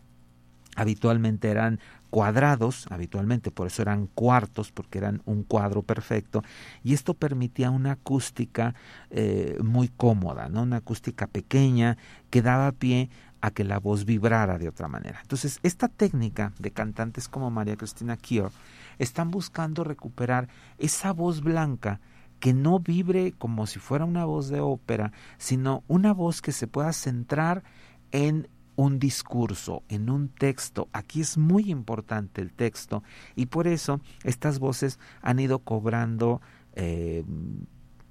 habitualmente 0.76 1.48
eran 1.48 1.80
cuadrados, 2.10 2.86
habitualmente 2.90 3.50
por 3.50 3.66
eso 3.66 3.82
eran 3.82 4.06
cuartos, 4.06 4.70
porque 4.70 4.98
eran 4.98 5.22
un 5.24 5.42
cuadro 5.42 5.82
perfecto, 5.82 6.42
y 6.84 6.94
esto 6.94 7.14
permitía 7.14 7.70
una 7.70 7.92
acústica 7.92 8.74
eh, 9.10 9.58
muy 9.62 9.88
cómoda, 9.88 10.48
¿no? 10.48 10.62
una 10.62 10.76
acústica 10.76 11.26
pequeña 11.26 11.96
que 12.30 12.42
daba 12.42 12.70
pie 12.72 13.10
a 13.40 13.50
que 13.50 13.64
la 13.64 13.78
voz 13.78 14.04
vibrara 14.04 14.58
de 14.58 14.68
otra 14.68 14.88
manera. 14.88 15.18
Entonces, 15.20 15.58
esta 15.62 15.88
técnica 15.88 16.52
de 16.58 16.70
cantantes 16.70 17.28
como 17.28 17.50
María 17.50 17.76
Cristina 17.76 18.16
Kier 18.16 18.50
están 18.98 19.30
buscando 19.30 19.84
recuperar 19.84 20.48
esa 20.78 21.12
voz 21.12 21.42
blanca 21.42 22.00
que 22.40 22.54
no 22.54 22.78
vibre 22.78 23.32
como 23.32 23.66
si 23.66 23.78
fuera 23.78 24.04
una 24.04 24.24
voz 24.24 24.48
de 24.48 24.60
ópera, 24.60 25.12
sino 25.36 25.82
una 25.88 26.12
voz 26.12 26.42
que 26.42 26.52
se 26.52 26.66
pueda 26.66 26.92
centrar 26.92 27.64
en 28.12 28.48
un 28.76 28.98
discurso, 28.98 29.82
en 29.88 30.10
un 30.10 30.28
texto. 30.28 30.88
Aquí 30.92 31.20
es 31.20 31.38
muy 31.38 31.70
importante 31.70 32.40
el 32.40 32.52
texto 32.52 33.02
y 33.36 33.46
por 33.46 33.66
eso 33.66 34.00
estas 34.24 34.58
voces 34.58 34.98
han 35.22 35.38
ido 35.38 35.60
cobrando, 35.60 36.40
eh, 36.74 37.24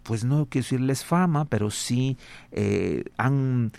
pues 0.03 0.23
no 0.23 0.47
quiero 0.49 0.63
decirles 0.63 1.03
fama, 1.03 1.45
pero 1.45 1.69
sí 1.69 2.17
eh, 2.51 3.03
han, 3.17 3.71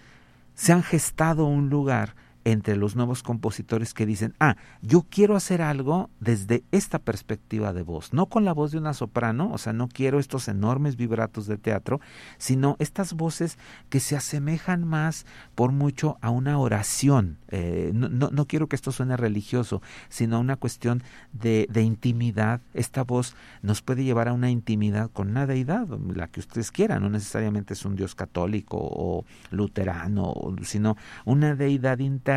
se 0.55 0.72
han 0.72 0.82
gestado 0.82 1.47
un 1.47 1.70
lugar 1.70 2.14
entre 2.45 2.76
los 2.76 2.95
nuevos 2.95 3.22
compositores 3.22 3.95
que 3.95 4.07
dicen, 4.07 4.34
ah, 4.38 4.57
yo 4.82 5.07
quiero 5.09 5.34
hacer 5.34 5.62
algo 5.62 6.11
desde 6.20 6.62
esta 6.72 6.99
perspectiva 6.99 7.72
de 7.72 7.82
voz, 7.82 8.12
no 8.12 8.26
con 8.26 8.45
la 8.45 8.53
voz 8.53 8.72
de 8.72 8.78
una 8.78 8.92
soprano, 8.92 9.51
o 9.53 9.59
sea, 9.59 9.72
no 9.72 9.88
quiero 9.88 10.18
estos 10.18 10.49
enormes 10.49 10.97
vibratos 10.97 11.47
de 11.47 11.57
teatro, 11.57 12.01
sino 12.36 12.76
estas 12.78 13.14
voces 13.14 13.59
que 13.88 14.01
se 14.01 14.16
asemejan 14.16 14.86
más 14.86 15.24
por 15.55 15.72
mucho 15.72 16.18
a 16.20 16.30
una 16.30 16.59
oración. 16.59 17.38
Eh, 17.49 17.92
no, 17.95 18.09
no, 18.09 18.47
quiero 18.47 18.68
que 18.68 18.76
esto 18.76 18.92
suene 18.92 19.16
religioso, 19.16 19.80
sino 20.09 20.36
a 20.36 20.40
una 20.40 20.57
cuestión 20.57 21.03
de, 21.32 21.66
de 21.70 21.82
intimidad. 21.82 22.61
Esta 22.74 23.05
voz 23.05 23.36
nos 23.62 23.80
puede 23.80 24.05
llevar 24.05 24.28
a 24.28 24.32
una 24.32 24.51
intimidad 24.51 25.11
con 25.11 25.30
una 25.30 25.47
deidad, 25.47 25.86
la 26.14 26.28
que 26.28 26.40
ustedes 26.40 26.70
quieran, 26.72 27.03
no 27.03 27.11
necesariamente 27.11 27.74
es 27.74 27.84
un 27.84 27.95
Dios 27.97 28.14
católico 28.14 28.76
o 28.80 29.24
luterano, 29.51 30.34
sino 30.62 30.97
una 31.24 31.55
deidad 31.55 32.01
interna 32.01 32.34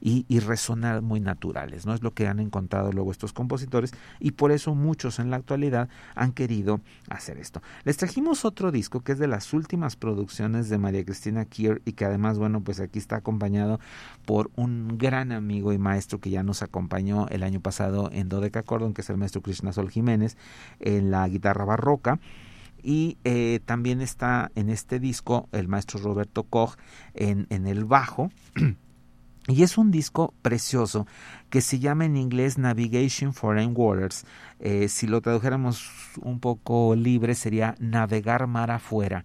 y, 0.00 0.24
resonar 0.38 1.02
muy 1.02 1.20
naturales. 1.20 1.84
¿no? 1.84 1.94
Es 1.94 2.02
lo 2.02 2.12
que 2.14 2.28
han 2.28 2.38
encontrado 2.38 2.92
luego 2.92 3.10
estos 3.10 3.32
compositores 3.32 3.92
y 4.20 4.32
por 4.32 4.52
eso 4.52 4.74
muchos 4.74 5.18
en 5.18 5.30
la 5.30 5.36
actualidad 5.36 5.88
han 6.14 6.32
querido 6.32 6.80
hacer 7.10 7.38
esto. 7.38 7.60
Les 7.84 7.96
trajimos 7.96 8.44
otro 8.44 8.70
disco 8.70 9.00
que 9.00 9.12
es 9.12 9.18
de 9.18 9.26
las 9.26 9.52
últimas 9.52 9.96
producciones 9.96 10.68
de 10.68 10.78
María 10.78 11.04
Cristina 11.04 11.44
Kier 11.44 11.82
y 11.84 11.92
que 11.92 12.04
además, 12.04 12.38
bueno, 12.38 12.60
pues 12.62 12.80
aquí 12.80 12.98
está 12.98 13.16
acompañado 13.16 13.80
por 14.24 14.50
un 14.56 14.96
gran 14.98 15.32
amigo 15.32 15.72
y 15.72 15.78
maestro 15.78 16.20
que 16.20 16.30
ya 16.30 16.42
nos 16.42 16.62
acompañó 16.62 17.26
el 17.28 17.42
año 17.42 17.60
pasado 17.60 18.10
en 18.12 18.28
Dodeca 18.28 18.62
Cordon, 18.62 18.94
que 18.94 19.02
es 19.02 19.10
el 19.10 19.16
maestro 19.16 19.42
Krishna 19.42 19.72
Sol 19.72 19.90
Jiménez, 19.90 20.36
en 20.80 21.10
la 21.10 21.26
guitarra 21.28 21.64
barroca. 21.64 22.20
Y 22.82 23.18
eh, 23.24 23.60
también 23.64 24.00
está 24.00 24.52
en 24.54 24.70
este 24.70 25.00
disco 25.00 25.48
el 25.52 25.68
maestro 25.68 26.00
Roberto 26.00 26.44
Koch 26.44 26.76
en 27.14 27.66
el 27.66 27.84
bajo. 27.84 28.30
Y 29.48 29.62
es 29.62 29.78
un 29.78 29.90
disco 29.90 30.34
precioso 30.42 31.06
que 31.48 31.62
se 31.62 31.78
llama 31.78 32.04
en 32.04 32.18
inglés 32.18 32.58
Navigation 32.58 33.32
Foreign 33.32 33.72
Waters. 33.74 34.26
Eh, 34.60 34.88
si 34.88 35.06
lo 35.06 35.22
tradujéramos 35.22 35.90
un 36.20 36.38
poco 36.38 36.94
libre 36.94 37.34
sería 37.34 37.74
Navegar 37.78 38.46
mar 38.46 38.70
afuera. 38.70 39.24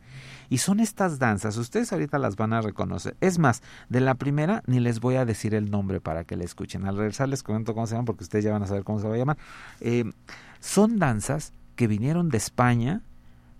Y 0.49 0.59
son 0.59 0.79
estas 0.79 1.19
danzas, 1.19 1.57
ustedes 1.57 1.91
ahorita 1.91 2.19
las 2.19 2.37
van 2.37 2.53
a 2.53 2.61
reconocer. 2.61 3.17
Es 3.19 3.37
más, 3.37 3.63
de 3.89 3.99
la 3.99 4.15
primera 4.15 4.63
ni 4.65 4.79
les 4.79 5.01
voy 5.01 5.15
a 5.15 5.25
decir 5.25 5.53
el 5.55 5.69
nombre 5.69 5.99
para 5.99 6.23
que 6.23 6.37
la 6.37 6.45
escuchen. 6.45 6.85
Al 6.85 6.95
regresar 6.95 7.27
les 7.27 7.43
comento 7.43 7.73
cómo 7.73 7.85
se 7.85 7.95
llaman 7.95 8.05
porque 8.05 8.23
ustedes 8.23 8.45
ya 8.45 8.53
van 8.53 8.63
a 8.63 8.67
saber 8.67 8.85
cómo 8.85 8.99
se 8.99 9.07
va 9.09 9.15
a 9.15 9.17
llamar. 9.17 9.37
Eh, 9.81 10.05
son 10.61 10.99
danzas 10.99 11.51
que 11.75 11.87
vinieron 11.87 12.29
de 12.29 12.37
España, 12.37 13.01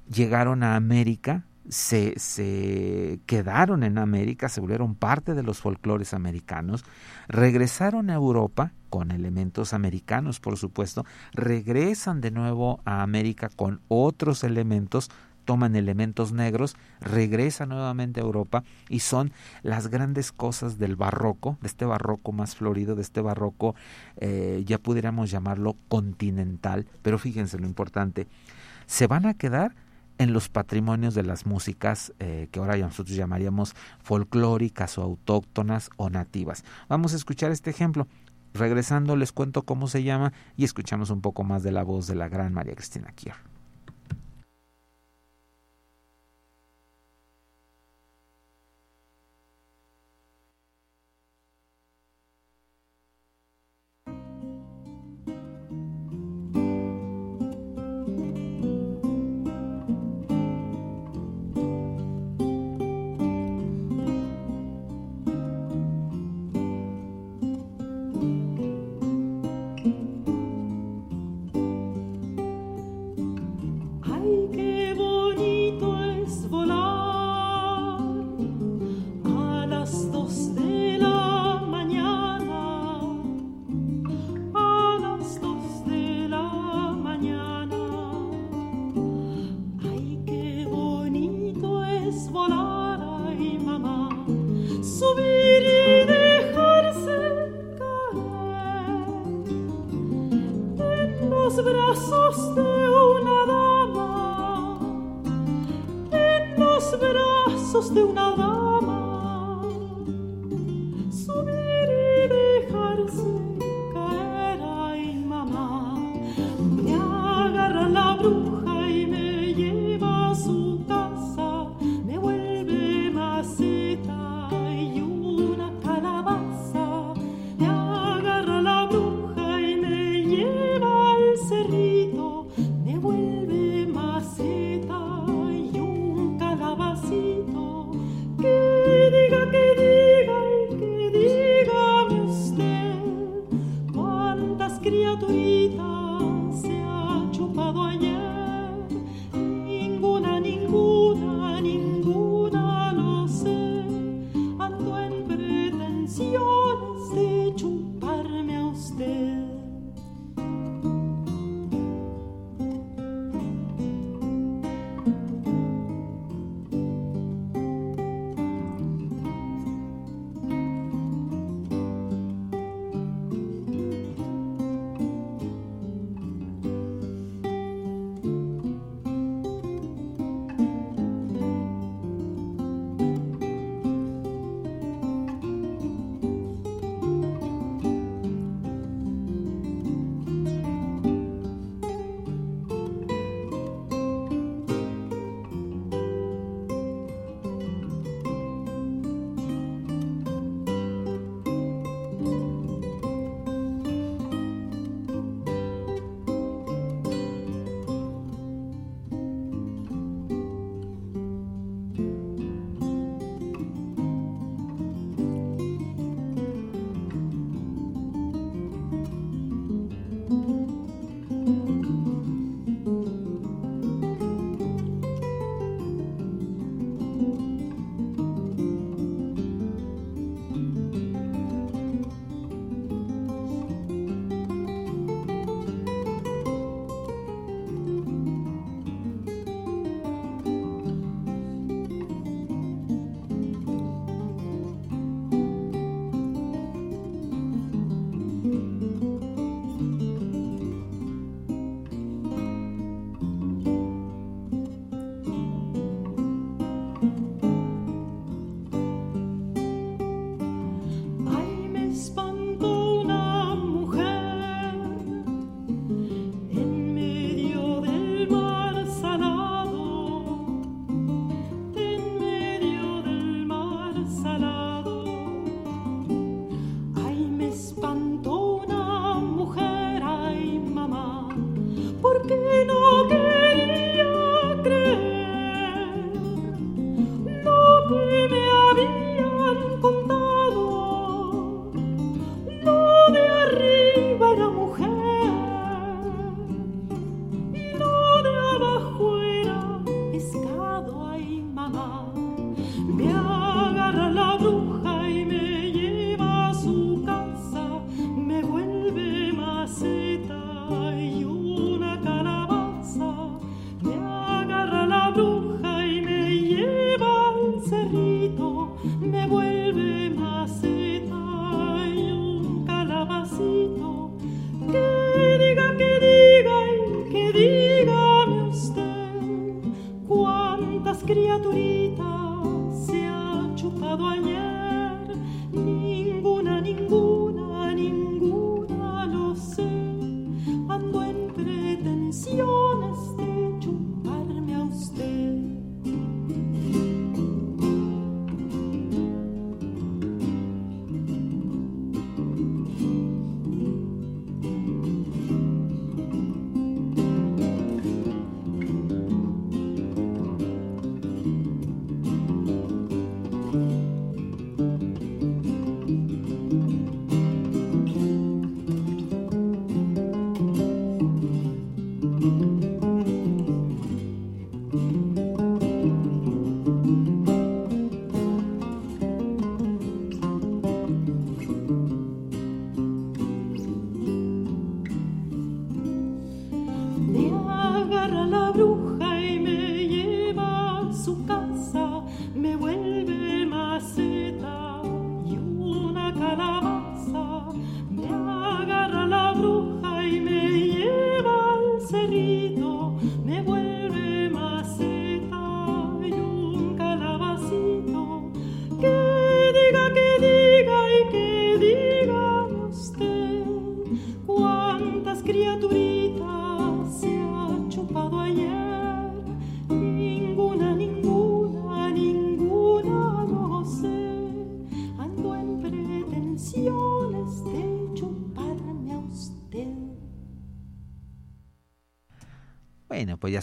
llegaron 0.10 0.64
a 0.64 0.78
América, 0.78 1.46
se, 1.70 2.20
se, 2.20 3.20
quedaron 3.26 3.84
en 3.84 3.98
América, 3.98 4.50
se 4.50 4.62
volvieron 4.62 4.96
parte 4.96 5.34
de 5.34 5.44
los 5.44 5.60
folclores 5.60 6.14
americanos, 6.14 6.84
regresaron 7.28 8.10
a 8.10 8.16
Europa 8.16 8.72
con 8.90 9.12
elementos 9.12 9.74
americanos, 9.74 10.40
por 10.40 10.58
supuesto, 10.58 11.06
regresan 11.34 12.22
de 12.22 12.32
nuevo 12.32 12.82
a 12.86 13.02
América 13.02 13.50
con 13.56 13.82
otros 13.88 14.44
elementos, 14.44 15.10
toman 15.46 15.76
elementos 15.76 16.32
negros, 16.32 16.76
regresan 17.02 17.70
nuevamente 17.70 18.20
a 18.20 18.24
Europa 18.24 18.64
y 18.90 19.00
son 19.00 19.32
las 19.62 19.88
grandes 19.88 20.32
cosas 20.32 20.78
del 20.78 20.96
barroco, 20.96 21.58
de 21.62 21.68
este 21.68 21.86
barroco 21.86 22.32
más 22.32 22.56
florido, 22.56 22.96
de 22.96 23.02
este 23.02 23.22
barroco, 23.22 23.76
eh, 24.18 24.64
ya 24.66 24.78
pudiéramos 24.78 25.32
llamarlo 25.32 25.76
continental, 25.88 26.88
pero 27.02 27.18
fíjense 27.18 27.60
lo 27.60 27.66
importante, 27.66 28.28
se 28.86 29.08
van 29.08 29.26
a 29.26 29.34
quedar 29.34 29.76
en 30.18 30.34
los 30.34 30.50
patrimonios 30.50 31.16
de 31.16 31.24
las 31.24 31.46
músicas 31.46 32.14
eh, 32.20 32.48
que 32.52 32.60
ahora 32.60 32.78
nosotros 32.78 33.16
llamaríamos 33.16 33.76
folclóricas 34.02 34.98
o 34.98 35.04
autóctonas 35.04 35.90
o 35.98 36.10
nativas. 36.10 36.64
Vamos 36.90 37.14
a 37.14 37.18
escuchar 37.18 37.52
este 37.52 37.70
ejemplo. 37.70 38.08
Regresando 38.54 39.16
les 39.16 39.32
cuento 39.32 39.64
cómo 39.64 39.88
se 39.88 40.04
llama 40.04 40.32
y 40.56 40.64
escuchamos 40.64 41.10
un 41.10 41.22
poco 41.22 41.44
más 41.44 41.64
de 41.64 41.72
la 41.72 41.84
voz 41.84 42.06
de 42.06 42.16
la 42.16 42.30
gran 42.30 42.54
María 42.54 42.76
Cristina 42.76 43.12
Kier. 43.16 43.53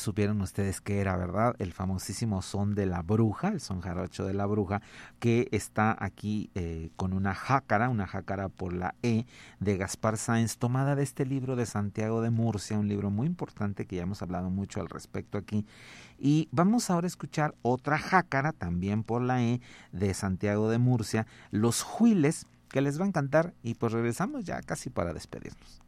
Supieron 0.00 0.40
ustedes 0.40 0.80
que 0.80 1.00
era, 1.00 1.16
¿verdad? 1.16 1.54
El 1.58 1.72
famosísimo 1.72 2.42
son 2.42 2.74
de 2.74 2.86
la 2.86 3.02
bruja, 3.02 3.48
el 3.48 3.60
son 3.60 3.80
jarocho 3.80 4.26
de 4.26 4.34
la 4.34 4.46
bruja, 4.46 4.82
que 5.18 5.48
está 5.52 5.96
aquí 5.98 6.50
eh, 6.54 6.90
con 6.96 7.12
una 7.12 7.34
jácara, 7.34 7.88
una 7.88 8.06
jácara 8.06 8.48
por 8.48 8.72
la 8.72 8.94
E 9.02 9.26
de 9.60 9.76
Gaspar 9.76 10.16
Sáenz, 10.16 10.56
tomada 10.56 10.96
de 10.96 11.02
este 11.02 11.24
libro 11.24 11.56
de 11.56 11.66
Santiago 11.66 12.22
de 12.22 12.30
Murcia, 12.30 12.78
un 12.78 12.88
libro 12.88 13.10
muy 13.10 13.26
importante 13.26 13.86
que 13.86 13.96
ya 13.96 14.02
hemos 14.02 14.22
hablado 14.22 14.50
mucho 14.50 14.80
al 14.80 14.88
respecto 14.88 15.38
aquí. 15.38 15.66
Y 16.18 16.48
vamos 16.50 16.90
ahora 16.90 17.06
a 17.06 17.08
escuchar 17.08 17.54
otra 17.62 17.98
jácara, 17.98 18.52
también 18.52 19.04
por 19.04 19.22
la 19.22 19.42
E 19.42 19.60
de 19.92 20.12
Santiago 20.14 20.70
de 20.70 20.78
Murcia, 20.78 21.26
Los 21.50 21.82
Juiles, 21.82 22.46
que 22.68 22.80
les 22.80 22.98
va 23.00 23.04
a 23.04 23.08
encantar 23.08 23.54
y 23.62 23.74
pues 23.74 23.92
regresamos 23.92 24.44
ya 24.44 24.60
casi 24.62 24.90
para 24.90 25.12
despedirnos. 25.12 25.82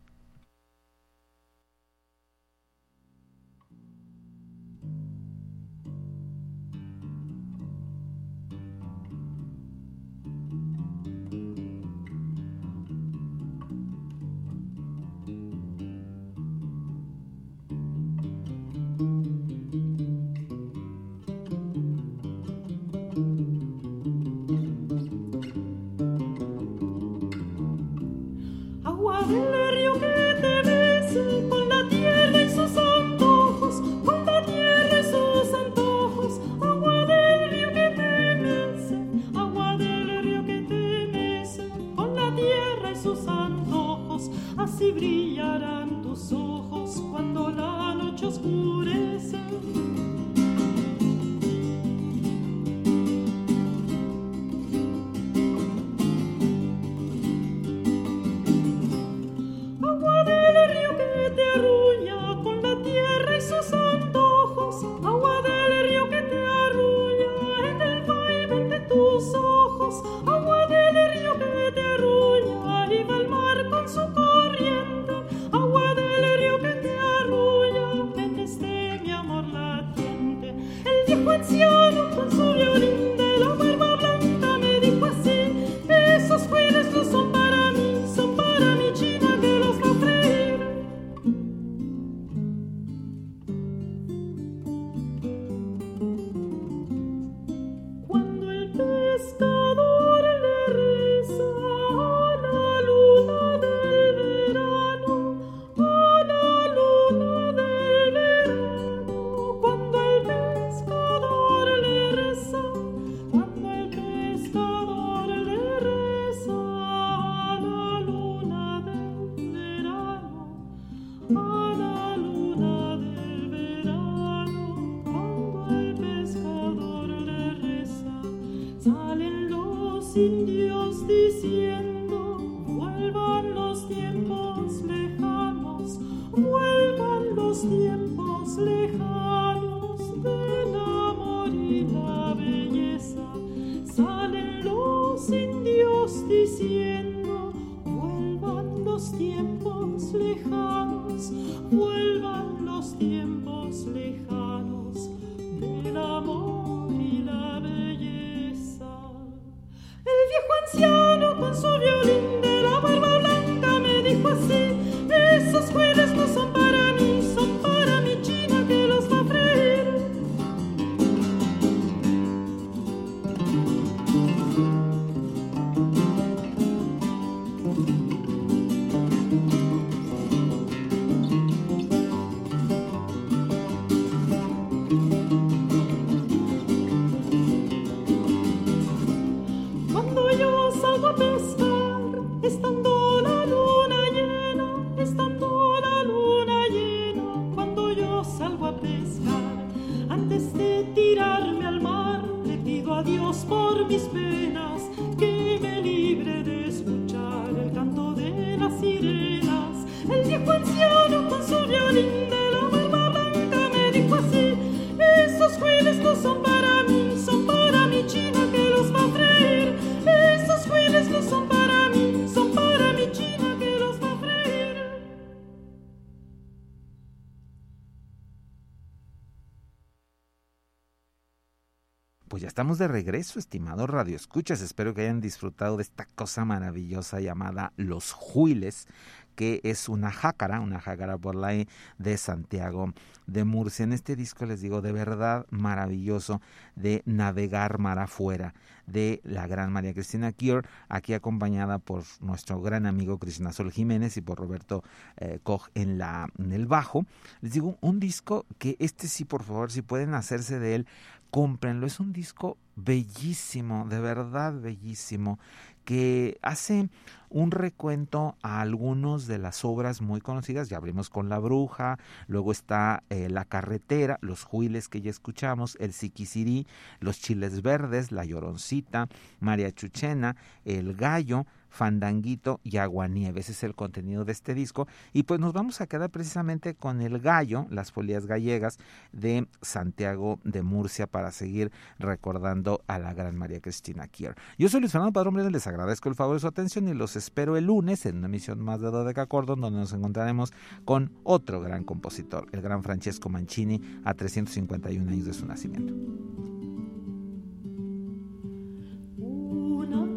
Estamos 232.46 232.78
de 232.78 232.88
regreso, 232.88 233.38
estimados 233.38 233.88
radioescuchas. 233.88 234.60
Espero 234.62 234.94
que 234.94 235.02
hayan 235.02 235.20
disfrutado 235.20 235.76
de 235.76 235.82
esta 235.82 236.06
cosa 236.14 236.44
maravillosa 236.44 237.20
llamada 237.20 237.72
Los 237.76 238.12
Juiles, 238.12 238.88
que 239.34 239.60
es 239.64 239.88
una 239.88 240.10
jácara, 240.10 240.60
una 240.60 240.80
jácara 240.80 241.18
por 241.18 241.34
la 241.34 241.52
de 241.98 242.16
Santiago 242.16 242.92
de 243.26 243.44
Murcia. 243.44 243.84
En 243.84 243.92
este 243.92 244.16
disco 244.16 244.46
les 244.46 244.60
digo 244.60 244.80
de 244.82 244.92
verdad 244.92 245.46
maravilloso 245.50 246.40
de 246.74 247.02
navegar 247.06 247.78
mar 247.78 247.98
afuera 247.98 248.54
de 248.86 249.20
la 249.24 249.46
gran 249.46 249.72
María 249.72 249.94
Cristina 249.94 250.32
Kier, 250.32 250.66
aquí 250.88 251.14
acompañada 251.14 251.78
por 251.78 252.02
nuestro 252.20 252.60
gran 252.60 252.86
amigo 252.86 253.18
Cristina 253.18 253.52
Sol 253.52 253.70
Jiménez 253.70 254.16
y 254.16 254.20
por 254.20 254.38
Roberto 254.38 254.82
eh, 255.16 255.38
Koch 255.42 255.68
en, 255.74 255.98
la, 255.98 256.28
en 256.38 256.52
el 256.52 256.66
bajo. 256.66 257.06
Les 257.40 257.52
digo, 257.52 257.78
un 257.80 258.00
disco 258.00 258.44
que 258.58 258.76
este 258.80 259.06
sí, 259.06 259.24
por 259.24 259.44
favor, 259.44 259.70
si 259.70 259.82
pueden 259.82 260.14
hacerse 260.14 260.58
de 260.58 260.74
él, 260.74 260.86
cómprenlo. 261.32 261.86
Es 261.86 261.98
un 261.98 262.12
disco 262.12 262.58
bellísimo, 262.76 263.86
de 263.88 263.98
verdad 264.00 264.52
bellísimo, 264.60 265.38
que 265.84 266.38
hace 266.42 266.90
un 267.30 267.50
recuento 267.50 268.36
a 268.42 268.60
algunos 268.60 269.26
de 269.26 269.38
las 269.38 269.64
obras 269.64 270.02
muy 270.02 270.20
conocidas. 270.20 270.68
Ya 270.68 270.76
abrimos 270.76 271.08
con 271.08 271.30
La 271.30 271.38
Bruja, 271.38 271.98
luego 272.28 272.52
está 272.52 273.02
eh, 273.08 273.30
La 273.30 273.46
Carretera, 273.46 274.18
Los 274.20 274.44
Juiles 274.44 274.88
que 274.88 275.00
ya 275.00 275.10
escuchamos, 275.10 275.76
El 275.80 275.94
Siquisirí, 275.94 276.66
Los 277.00 277.18
Chiles 277.18 277.62
Verdes, 277.62 278.12
La 278.12 278.26
Lloroncita, 278.26 279.08
María 279.40 279.72
Chuchena, 279.72 280.36
El 280.66 280.94
Gallo, 280.94 281.46
Fandanguito 281.72 282.60
y 282.62 282.76
Aguanieves. 282.76 283.46
Ese 283.46 283.52
es 283.52 283.62
el 283.64 283.74
contenido 283.74 284.24
de 284.24 284.32
este 284.32 284.54
disco. 284.54 284.86
Y 285.12 285.24
pues 285.24 285.40
nos 285.40 285.52
vamos 285.52 285.80
a 285.80 285.86
quedar 285.86 286.10
precisamente 286.10 286.74
con 286.74 287.00
el 287.00 287.18
gallo, 287.18 287.66
las 287.70 287.90
folías 287.90 288.26
gallegas 288.26 288.78
de 289.12 289.48
Santiago 289.62 290.38
de 290.44 290.62
Murcia 290.62 291.06
para 291.06 291.32
seguir 291.32 291.72
recordando 291.98 292.82
a 292.86 292.98
la 292.98 293.14
gran 293.14 293.36
María 293.36 293.60
Cristina 293.60 294.06
Kier. 294.06 294.36
Yo 294.58 294.68
soy 294.68 294.80
Luis 294.80 294.92
Fernando 294.92 295.12
Padrón 295.12 295.32
les 295.32 295.66
agradezco 295.66 296.08
el 296.08 296.14
favor 296.14 296.36
de 296.36 296.40
su 296.40 296.46
atención 296.46 296.88
y 296.88 296.94
los 296.94 297.16
espero 297.16 297.56
el 297.56 297.66
lunes 297.66 298.04
en 298.04 298.18
una 298.18 298.26
emisión 298.26 298.60
más 298.60 298.80
de 298.80 298.90
Dodeca 298.90 299.26
Cordon 299.26 299.60
donde 299.60 299.80
nos 299.80 299.92
encontraremos 299.94 300.52
con 300.84 301.10
otro 301.24 301.60
gran 301.62 301.84
compositor, 301.84 302.46
el 302.52 302.60
gran 302.60 302.82
Francesco 302.82 303.30
Mancini, 303.30 303.80
a 304.04 304.12
351 304.12 305.10
años 305.10 305.24
de 305.24 305.32
su 305.32 305.46
nacimiento. 305.46 305.94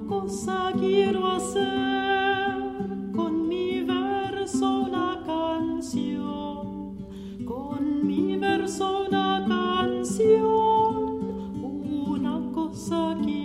Cosa 0.07 0.71
quiero 0.77 1.27
hacer 1.27 2.53
con 3.15 3.47
mi 3.47 3.81
verso 3.81 4.83
una 4.83 5.23
canción, 5.25 6.97
con 7.45 8.05
mi 8.05 8.37
verso 8.37 9.05
una 9.07 9.45
canción, 9.47 10.43
una 12.07 12.51
cosa 12.53 13.15
quiero 13.15 13.44